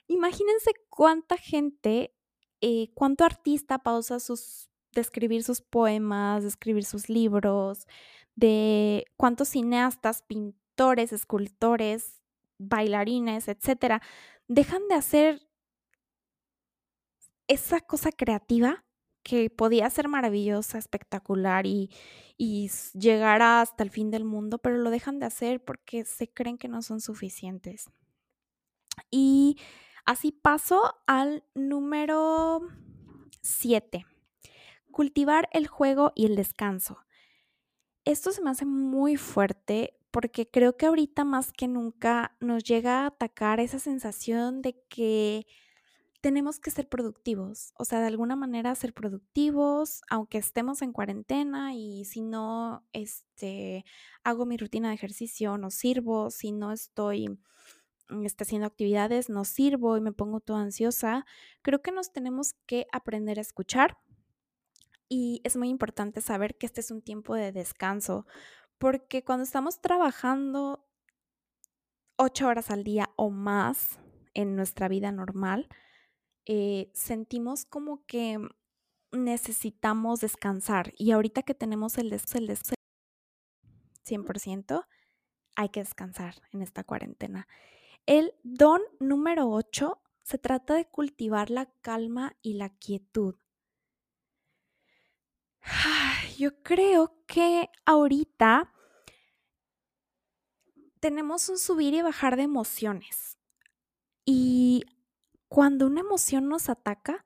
Imagínense 0.08 0.71
cuánta 0.89 1.38
gente, 1.38 2.13
eh, 2.62 2.89
cuánto 2.93 3.23
artista 3.23 3.79
pausa 3.79 4.19
sus, 4.19 4.69
de 4.95 5.01
escribir 5.01 5.43
sus 5.43 5.62
poemas, 5.62 6.43
de 6.43 6.49
escribir 6.49 6.86
sus 6.86 7.10
libros, 7.10 7.88
de 8.36 9.05
cuántos 9.17 9.49
cineastas, 9.49 10.23
pintores, 10.23 11.13
escultores, 11.13 12.21
bailarines, 12.58 13.47
etcétera, 13.47 14.01
dejan 14.47 14.88
de 14.88 14.95
hacer 14.95 15.47
esa 17.47 17.81
cosa 17.81 18.12
creativa 18.12 18.86
que 19.23 19.49
podía 19.49 19.89
ser 19.89 20.08
maravillosa, 20.08 20.77
espectacular 20.77 21.65
y, 21.65 21.89
llegar 22.93 23.41
hasta 23.41 23.84
el 23.84 23.89
fin 23.89 24.12
del 24.12 24.23
mundo, 24.23 24.58
pero 24.60 24.77
lo 24.77 24.89
dejan 24.89 25.19
de 25.19 25.25
hacer 25.25 25.63
porque 25.63 26.05
se 26.05 26.27
creen 26.27 26.58
que 26.58 26.67
no 26.67 26.81
son 26.81 27.01
suficientes. 27.01 27.89
Y 29.10 29.58
así 30.05 30.31
paso 30.31 30.95
al 31.08 31.43
número 31.55 32.62
7. 33.41 34.05
Cultivar 34.95 35.49
el 35.51 35.67
juego 35.67 36.13
y 36.15 36.25
el 36.25 36.38
descanso. 36.38 36.99
Esto 38.05 38.31
se 38.31 38.41
me 38.41 38.49
hace 38.49 38.65
muy 38.65 39.17
fuerte 39.17 39.99
porque 40.10 40.49
creo 40.49 40.77
que 40.77 40.86
ahorita 40.86 41.25
más 41.25 41.51
que 41.51 41.67
nunca 41.67 42.38
nos 42.39 42.63
llega 42.63 43.01
a 43.01 43.08
atacar 43.08 43.60
esa 43.60 43.77
sensación 43.77 44.62
de 44.62 44.81
que 44.88 45.47
tenemos 46.21 46.62
que 46.62 46.71
ser 46.71 46.88
productivos, 46.88 47.73
o 47.77 47.84
sea, 47.84 47.99
de 47.99 48.08
alguna 48.08 48.38
manera 48.38 48.73
ser 48.73 48.93
productivos, 48.93 50.01
aunque 50.10 50.38
estemos 50.38 50.81
en 50.81 50.93
cuarentena 50.93 51.73
y 51.73 52.05
si 52.05 52.21
no 52.21 52.88
este, 52.93 53.84
hago 54.23 54.45
mi 54.45 54.55
rutina 54.55 54.88
de 54.88 54.95
ejercicio, 54.95 55.58
no 55.58 55.71
sirvo, 55.71 56.31
si 56.31 56.53
no 56.53 56.71
estoy 56.71 57.38
mm, 58.08 58.25
este, 58.25 58.45
haciendo 58.45 58.65
actividades, 58.65 59.29
no 59.29 59.43
sirvo 59.43 59.97
y 59.97 60.01
me 60.01 60.13
pongo 60.13 60.39
toda 60.39 60.62
ansiosa. 60.62 61.25
Creo 61.62 61.81
que 61.81 61.91
nos 61.91 62.13
tenemos 62.13 62.53
que 62.65 62.88
aprender 62.93 63.39
a 63.39 63.41
escuchar 63.41 63.97
y 65.10 65.41
es 65.44 65.56
muy 65.56 65.70
importante 65.70 66.22
saber 66.22 66.58
que 66.58 66.65
este 66.65 66.82
es 66.82 66.91
un 66.91 67.02
tiempo 67.02 67.36
de 67.36 67.52
descanso, 67.52 68.26
porque 68.78 69.24
cuando 69.24 69.44
estamos 69.44 69.82
trabajando 69.82 70.86
ocho 72.18 72.48
horas 72.48 72.72
al 72.72 72.84
día 72.84 73.10
o 73.15 73.30
más 73.30 74.00
en 74.34 74.56
nuestra 74.56 74.88
vida 74.88 75.12
normal, 75.12 75.68
eh, 76.46 76.91
sentimos 76.94 77.65
como 77.65 78.06
que 78.06 78.39
necesitamos 79.12 80.20
descansar 80.22 80.94
y 80.98 81.12
ahorita 81.12 81.44
que 81.44 81.56
tenemos 81.56 81.98
el, 81.98 82.12
el 82.13 82.20
100%, 84.06 84.86
hay 85.56 85.70
que 85.70 85.80
descansar 85.80 86.36
en 86.52 86.62
esta 86.62 86.84
cuarentena. 86.84 87.48
El 88.06 88.34
don 88.44 88.82
número 89.00 89.50
8 89.50 90.02
se 90.22 90.38
trata 90.38 90.76
de 90.76 90.86
cultivar 90.86 91.50
la 91.50 91.72
calma 91.82 92.36
y 92.41 92.56
la 92.56 92.70
quietud. 92.70 93.36
Yo 96.38 96.62
creo 96.63 97.15
que 97.28 97.69
ahorita 97.86 98.73
tenemos 100.99 101.49
un 101.49 101.58
subir 101.58 101.93
y 101.93 102.01
bajar 102.01 102.36
de 102.36 102.43
emociones. 102.43 103.38
Y 104.25 104.84
cuando 105.47 105.88
una 105.88 106.01
emoción 106.01 106.49
nos 106.49 106.67
ataca, 106.69 107.25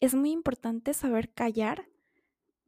es 0.00 0.14
muy 0.14 0.32
importante 0.32 0.92
saber 0.92 1.32
callar 1.32 1.88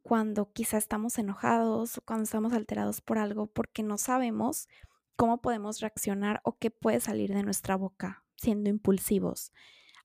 cuando 0.01 0.51
quizá 0.53 0.77
estamos 0.77 1.17
enojados 1.17 1.97
o 1.97 2.01
cuando 2.01 2.23
estamos 2.23 2.53
alterados 2.53 3.01
por 3.01 3.17
algo 3.17 3.47
porque 3.47 3.83
no 3.83 3.97
sabemos 3.97 4.67
cómo 5.15 5.41
podemos 5.41 5.81
reaccionar 5.81 6.41
o 6.43 6.57
qué 6.57 6.71
puede 6.71 6.99
salir 6.99 7.33
de 7.33 7.43
nuestra 7.43 7.75
boca 7.75 8.23
siendo 8.35 8.69
impulsivos. 8.69 9.51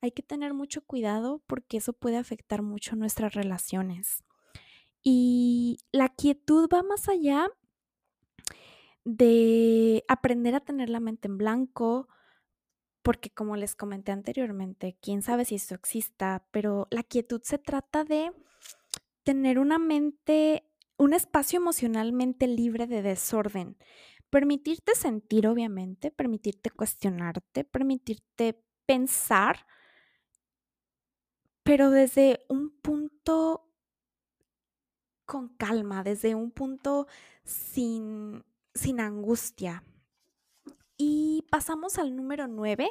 Hay 0.01 0.13
que 0.13 0.23
tener 0.23 0.55
mucho 0.55 0.85
cuidado 0.85 1.43
porque 1.47 1.77
eso 1.77 1.93
puede 1.93 2.17
afectar 2.17 2.63
mucho 2.63 2.97
nuestras 2.97 3.35
relaciones. 3.35 4.25
Y 5.03 5.79
la 5.93 6.09
quietud 6.09 6.69
va 6.73 6.83
más 6.83 7.09
allá 7.09 7.49
de 9.05 10.05
aprender 10.09 10.55
a 10.55 10.61
tener 10.61 10.91
la 10.91 11.01
mente 11.01 11.29
en 11.29 11.39
blanco, 11.39 12.09
porque 13.03 13.31
como 13.31 13.57
les 13.57 13.75
comenté 13.75 14.13
anteriormente, 14.13 14.97
quién 15.01 15.23
sabe 15.23 15.45
si 15.45 15.55
esto 15.55 15.75
exista, 15.75 16.47
pero 16.51 16.87
la 16.91 17.03
quietud 17.03 17.41
se 17.43 17.59
trata 17.59 18.05
de 18.05 18.31
tener 19.23 19.59
una 19.59 19.79
mente, 19.79 20.65
un 20.97 21.15
espacio 21.15 21.59
emocionalmente 21.59 22.47
libre 22.47 22.87
de 22.87 23.03
desorden. 23.03 23.77
Permitirte 24.29 24.95
sentir, 24.95 25.49
obviamente, 25.49 26.11
permitirte 26.11 26.71
cuestionarte, 26.71 27.65
permitirte 27.65 28.63
pensar, 28.87 29.67
pero 31.63 31.91
desde 31.91 32.45
un 32.49 32.71
punto 32.81 33.70
con 35.31 35.47
calma, 35.47 36.03
desde 36.03 36.35
un 36.35 36.51
punto 36.51 37.07
sin, 37.45 38.45
sin 38.75 38.99
angustia. 38.99 39.85
Y 40.97 41.47
pasamos 41.53 41.99
al 41.99 42.17
número 42.17 42.49
nueve, 42.49 42.91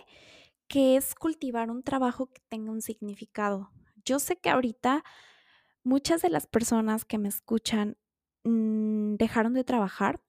que 0.69 0.95
es 0.95 1.15
cultivar 1.15 1.69
un 1.69 1.83
trabajo 1.83 2.27
que 2.27 2.41
tenga 2.47 2.71
un 2.71 2.81
significado. 2.81 3.71
Yo 4.05 4.19
sé 4.19 4.37
que 4.37 4.49
ahorita 4.49 5.03
muchas 5.83 6.21
de 6.21 6.29
las 6.29 6.47
personas 6.47 7.03
que 7.03 7.17
me 7.17 7.27
escuchan 7.27 7.97
mm, 8.45 9.15
dejaron 9.15 9.53
de 9.53 9.65
trabajar, 9.65 10.21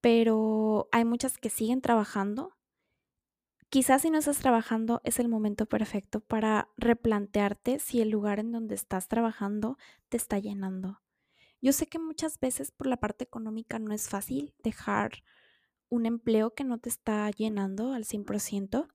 pero 0.00 0.88
hay 0.92 1.04
muchas 1.04 1.38
que 1.38 1.50
siguen 1.50 1.80
trabajando. 1.80 2.52
Quizás 3.70 4.02
si 4.02 4.10
no 4.10 4.18
estás 4.18 4.40
trabajando 4.40 5.00
es 5.04 5.20
el 5.20 5.28
momento 5.28 5.64
perfecto 5.66 6.18
para 6.18 6.68
replantearte 6.76 7.78
si 7.78 8.00
el 8.00 8.10
lugar 8.10 8.40
en 8.40 8.50
donde 8.50 8.74
estás 8.74 9.06
trabajando 9.06 9.78
te 10.08 10.16
está 10.16 10.40
llenando. 10.40 11.00
Yo 11.62 11.72
sé 11.72 11.86
que 11.86 12.00
muchas 12.00 12.40
veces 12.40 12.72
por 12.72 12.88
la 12.88 12.96
parte 12.96 13.22
económica 13.22 13.78
no 13.78 13.92
es 13.92 14.08
fácil 14.08 14.54
dejar 14.64 15.22
un 15.88 16.04
empleo 16.04 16.52
que 16.52 16.64
no 16.64 16.78
te 16.78 16.88
está 16.88 17.30
llenando 17.30 17.92
al 17.92 18.04
100%, 18.04 18.88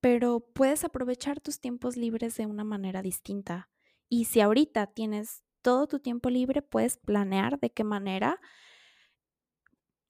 pero 0.00 0.40
puedes 0.40 0.84
aprovechar 0.84 1.40
tus 1.40 1.60
tiempos 1.60 1.98
libres 1.98 2.34
de 2.38 2.46
una 2.46 2.64
manera 2.64 3.02
distinta. 3.02 3.68
Y 4.08 4.24
si 4.24 4.40
ahorita 4.40 4.86
tienes 4.86 5.42
todo 5.60 5.86
tu 5.86 6.00
tiempo 6.00 6.30
libre, 6.30 6.62
puedes 6.62 6.96
planear 6.96 7.60
de 7.60 7.70
qué 7.72 7.84
manera 7.84 8.40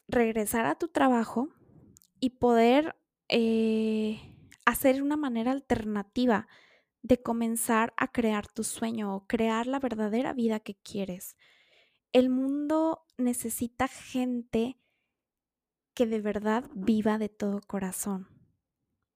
regresar 0.07 0.67
a 0.67 0.77
tu 0.77 0.87
trabajo 0.87 1.49
y 2.21 2.31
poder 2.31 2.95
eh, 3.29 4.21
hacer 4.65 5.03
una 5.03 5.17
manera 5.17 5.53
alternativa 5.53 6.49
de 7.03 7.23
comenzar 7.23 7.95
a 7.97 8.11
crear 8.11 8.49
tu 8.49 8.65
sueño 8.65 9.15
o 9.15 9.27
crear 9.27 9.67
la 9.67 9.79
verdadera 9.79 10.33
vida 10.33 10.61
que 10.61 10.77
quieres. 10.77 11.37
El 12.13 12.31
mundo 12.31 13.07
necesita 13.17 13.89
gente 13.89 14.79
que 15.95 16.07
de 16.07 16.21
verdad 16.21 16.65
viva 16.75 17.19
de 17.19 17.29
todo 17.29 17.61
corazón. 17.61 18.29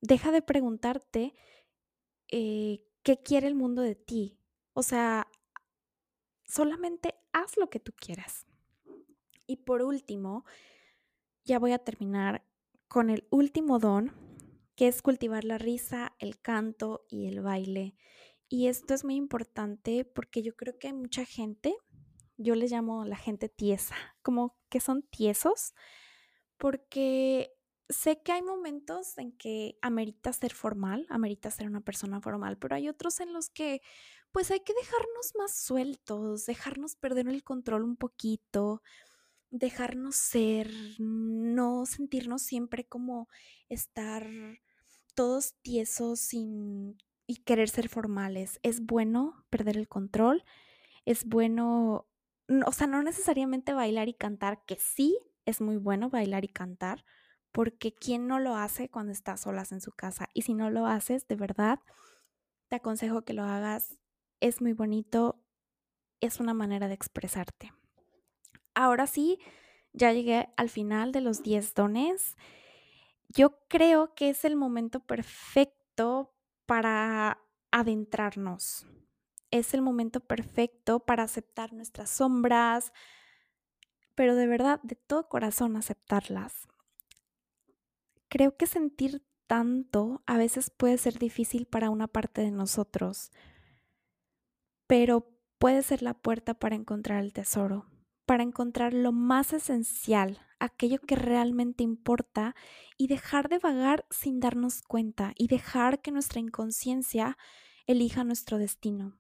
Deja 0.01 0.33
de 0.33 0.43
preguntarte 0.43 1.35
eh, 2.29 2.85
qué 3.03 3.23
quiere 3.23 3.47
el 3.47 3.55
mundo 3.55 3.83
de 3.83 3.95
ti, 3.95 4.39
o 4.75 4.83
sea, 4.83 5.29
solamente 6.45 7.15
haz 7.33 7.57
lo 7.57 7.71
que 7.71 7.81
tú 7.81 7.93
quieras. 7.93 8.47
Y 9.47 9.57
por 9.57 9.83
último, 9.83 10.45
ya 11.45 11.59
voy 11.59 11.73
a 11.73 11.79
terminar 11.79 12.45
con 12.93 13.09
el 13.09 13.27
último 13.31 13.79
don, 13.79 14.13
que 14.77 14.87
es 14.87 15.01
cultivar 15.01 15.45
la 15.45 15.57
risa, 15.57 16.15
el 16.19 16.39
canto 16.43 17.07
y 17.09 17.27
el 17.27 17.41
baile. 17.41 17.97
Y 18.51 18.67
esto 18.67 18.93
es 18.93 19.03
muy 19.03 19.15
importante 19.15 20.05
porque 20.05 20.43
yo 20.43 20.55
creo 20.55 20.79
que 20.79 20.89
hay 20.89 20.93
mucha 20.93 21.25
gente, 21.25 21.75
yo 22.37 22.55
les 22.55 22.71
llamo 22.71 23.07
la 23.07 23.17
gente 23.17 23.49
tiesa, 23.49 23.97
como 24.21 24.59
que 24.69 24.79
son 24.79 25.05
tiesos, 25.05 25.73
porque 26.59 27.55
sé 27.89 28.21
que 28.23 28.33
hay 28.33 28.43
momentos 28.43 29.17
en 29.17 29.33
que 29.39 29.79
amerita 29.81 30.31
ser 30.35 30.53
formal, 30.53 31.07
amerita 31.09 31.51
ser 31.51 31.69
una 31.69 31.81
persona 31.81 32.21
formal, 32.21 32.59
pero 32.59 32.77
hay 32.77 32.91
otros 32.91 33.21
en 33.21 33.33
los 33.33 33.49
que 33.49 33.81
pues 34.33 34.51
hay 34.51 34.61
que 34.61 34.75
dejarnos 34.75 35.33
más 35.39 35.57
sueltos, 35.57 36.45
dejarnos 36.45 36.97
perder 36.97 37.27
el 37.29 37.43
control 37.43 37.85
un 37.85 37.97
poquito, 37.97 38.83
dejarnos 39.53 40.17
ser, 40.17 40.69
no 40.99 41.87
sentirnos 41.87 42.43
siempre 42.43 42.85
como 42.85 43.29
estar 43.69 44.27
todos 45.15 45.55
tiesos 45.63 46.19
sin 46.19 46.99
y 47.27 47.37
querer 47.45 47.69
ser 47.69 47.89
formales. 47.89 48.59
Es 48.65 48.85
bueno 48.85 49.45
perder 49.51 49.77
el 49.77 49.87
control, 49.87 50.45
es 51.05 51.25
bueno, 51.25 52.09
o 52.67 52.73
sea, 52.73 52.89
no 52.89 53.03
necesariamente 53.03 53.73
bailar 53.73 54.09
y 54.09 54.15
cantar, 54.15 54.65
que 54.67 54.77
sí 54.77 55.17
es 55.45 55.61
muy 55.61 55.77
bueno 55.77 56.11
bailar 56.11 56.45
y 56.45 56.49
cantar, 56.49 57.05
porque 57.53 57.95
¿quién 57.95 58.27
no 58.27 58.41
lo 58.41 58.57
hace 58.57 58.89
cuando 58.89 59.13
está 59.13 59.37
solas 59.37 59.71
en 59.71 59.81
su 59.81 59.93
casa? 59.93 60.29
Y 60.35 60.43
si 60.43 60.55
no 60.55 60.71
lo 60.71 60.87
haces, 60.87 61.29
de 61.29 61.37
verdad, 61.37 61.79
te 62.69 62.77
aconsejo 62.77 63.23
que 63.23 63.35
lo 63.35 63.45
hagas 63.45 63.99
es 64.43 64.61
muy 64.61 64.73
bonito, 64.73 65.41
es 66.21 66.41
una 66.41 66.53
manera 66.53 66.89
de 66.89 66.95
expresarte. 66.95 67.73
Ahora 68.75 69.07
sí, 69.07 69.39
ya 69.93 70.13
llegué 70.13 70.49
al 70.57 70.69
final 70.69 71.13
de 71.13 71.21
los 71.21 71.43
10 71.43 71.75
dones. 71.75 72.37
Yo 73.29 73.59
creo 73.69 74.15
que 74.15 74.31
es 74.31 74.45
el 74.45 74.57
momento 74.57 75.01
perfecto 75.01 76.35
para 76.67 77.39
adentrarnos. 77.71 78.87
Es 79.51 79.75
el 79.75 79.83
momento 79.83 80.21
perfecto 80.21 81.01
para 81.01 81.25
aceptar 81.25 81.73
nuestras 81.73 82.11
sombras, 82.11 82.93
pero 84.15 84.35
de 84.35 84.47
verdad, 84.47 84.81
de 84.83 84.97
todo 84.97 85.29
corazón 85.29 85.77
aceptarlas. 85.77 86.69
Creo 88.29 88.57
que 88.57 88.67
sentir 88.67 89.23
tanto 89.47 90.23
a 90.25 90.39
veces 90.39 90.71
puede 90.71 90.97
ser 90.97 91.19
difícil 91.19 91.67
para 91.67 91.91
una 91.91 92.09
parte 92.09 92.41
de 92.41 92.51
nosotros, 92.51 93.31
pero 94.87 95.29
puede 95.59 95.83
ser 95.83 96.03
la 96.03 96.15
puerta 96.15 96.55
para 96.55 96.75
encontrar 96.75 97.23
el 97.23 97.35
tesoro, 97.35 97.92
para 98.33 98.45
encontrar 98.45 98.95
lo 98.95 99.13
más 99.13 99.53
esencial, 99.53 100.41
aquello 100.59 100.99
que 101.01 101.17
realmente 101.17 101.85
importa 101.85 102.57
y 102.97 103.07
dejar 103.07 103.51
de 103.51 103.59
vagar 103.59 104.07
sin 104.09 104.41
darnos 104.41 104.81
cuenta 104.81 105.35
y 105.37 105.49
dejar 105.49 106.01
que 106.01 106.13
nuestra 106.13 106.41
inconsciencia 106.41 107.37
elija 107.87 108.25
nuestro 108.25 108.57
destino. 108.57 109.19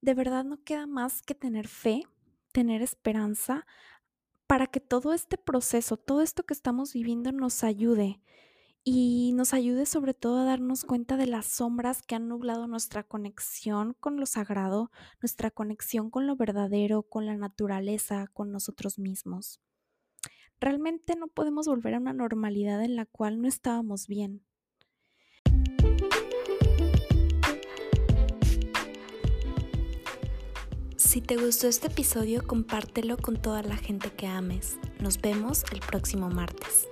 De 0.00 0.14
verdad 0.14 0.44
no 0.44 0.60
queda 0.64 0.88
más 0.88 1.22
que 1.22 1.36
tener 1.36 1.68
fe, 1.68 2.02
tener 2.50 2.82
esperanza 2.82 3.64
para 4.48 4.66
que 4.66 4.80
todo 4.80 5.12
este 5.12 5.38
proceso, 5.38 5.96
todo 5.96 6.20
esto 6.20 6.42
que 6.42 6.54
estamos 6.54 6.92
viviendo 6.92 7.30
nos 7.30 7.62
ayude 7.62 8.20
y 8.84 9.32
nos 9.34 9.52
ayude 9.52 9.84
sobre 9.84 10.14
todo 10.14 10.38
a 10.38 10.44
darnos 10.44 10.84
cuenta 10.84 11.16
de 11.16 11.26
las 11.26 11.46
sombras 11.46 12.02
que 12.02 12.14
han 12.14 12.28
nublado 12.28 12.66
nuestra 12.66 13.02
conexión 13.02 13.94
con 14.00 14.18
lo 14.18 14.26
sagrado, 14.26 14.90
nuestra 15.20 15.50
conexión 15.50 16.10
con 16.10 16.26
lo 16.26 16.36
verdadero, 16.36 17.02
con 17.02 17.26
la 17.26 17.36
naturaleza, 17.36 18.26
con 18.32 18.52
nosotros 18.52 18.98
mismos. 18.98 19.60
Realmente 20.60 21.16
no 21.16 21.28
podemos 21.28 21.66
volver 21.66 21.94
a 21.94 21.98
una 21.98 22.12
normalidad 22.12 22.82
en 22.82 22.96
la 22.96 23.06
cual 23.06 23.40
no 23.40 23.48
estábamos 23.48 24.06
bien. 24.06 24.44
Si 30.96 31.20
te 31.20 31.36
gustó 31.36 31.66
este 31.66 31.88
episodio, 31.88 32.46
compártelo 32.46 33.16
con 33.16 33.40
toda 33.40 33.62
la 33.62 33.76
gente 33.76 34.12
que 34.12 34.26
ames. 34.26 34.78
Nos 35.00 35.20
vemos 35.20 35.64
el 35.72 35.80
próximo 35.80 36.28
martes. 36.30 36.88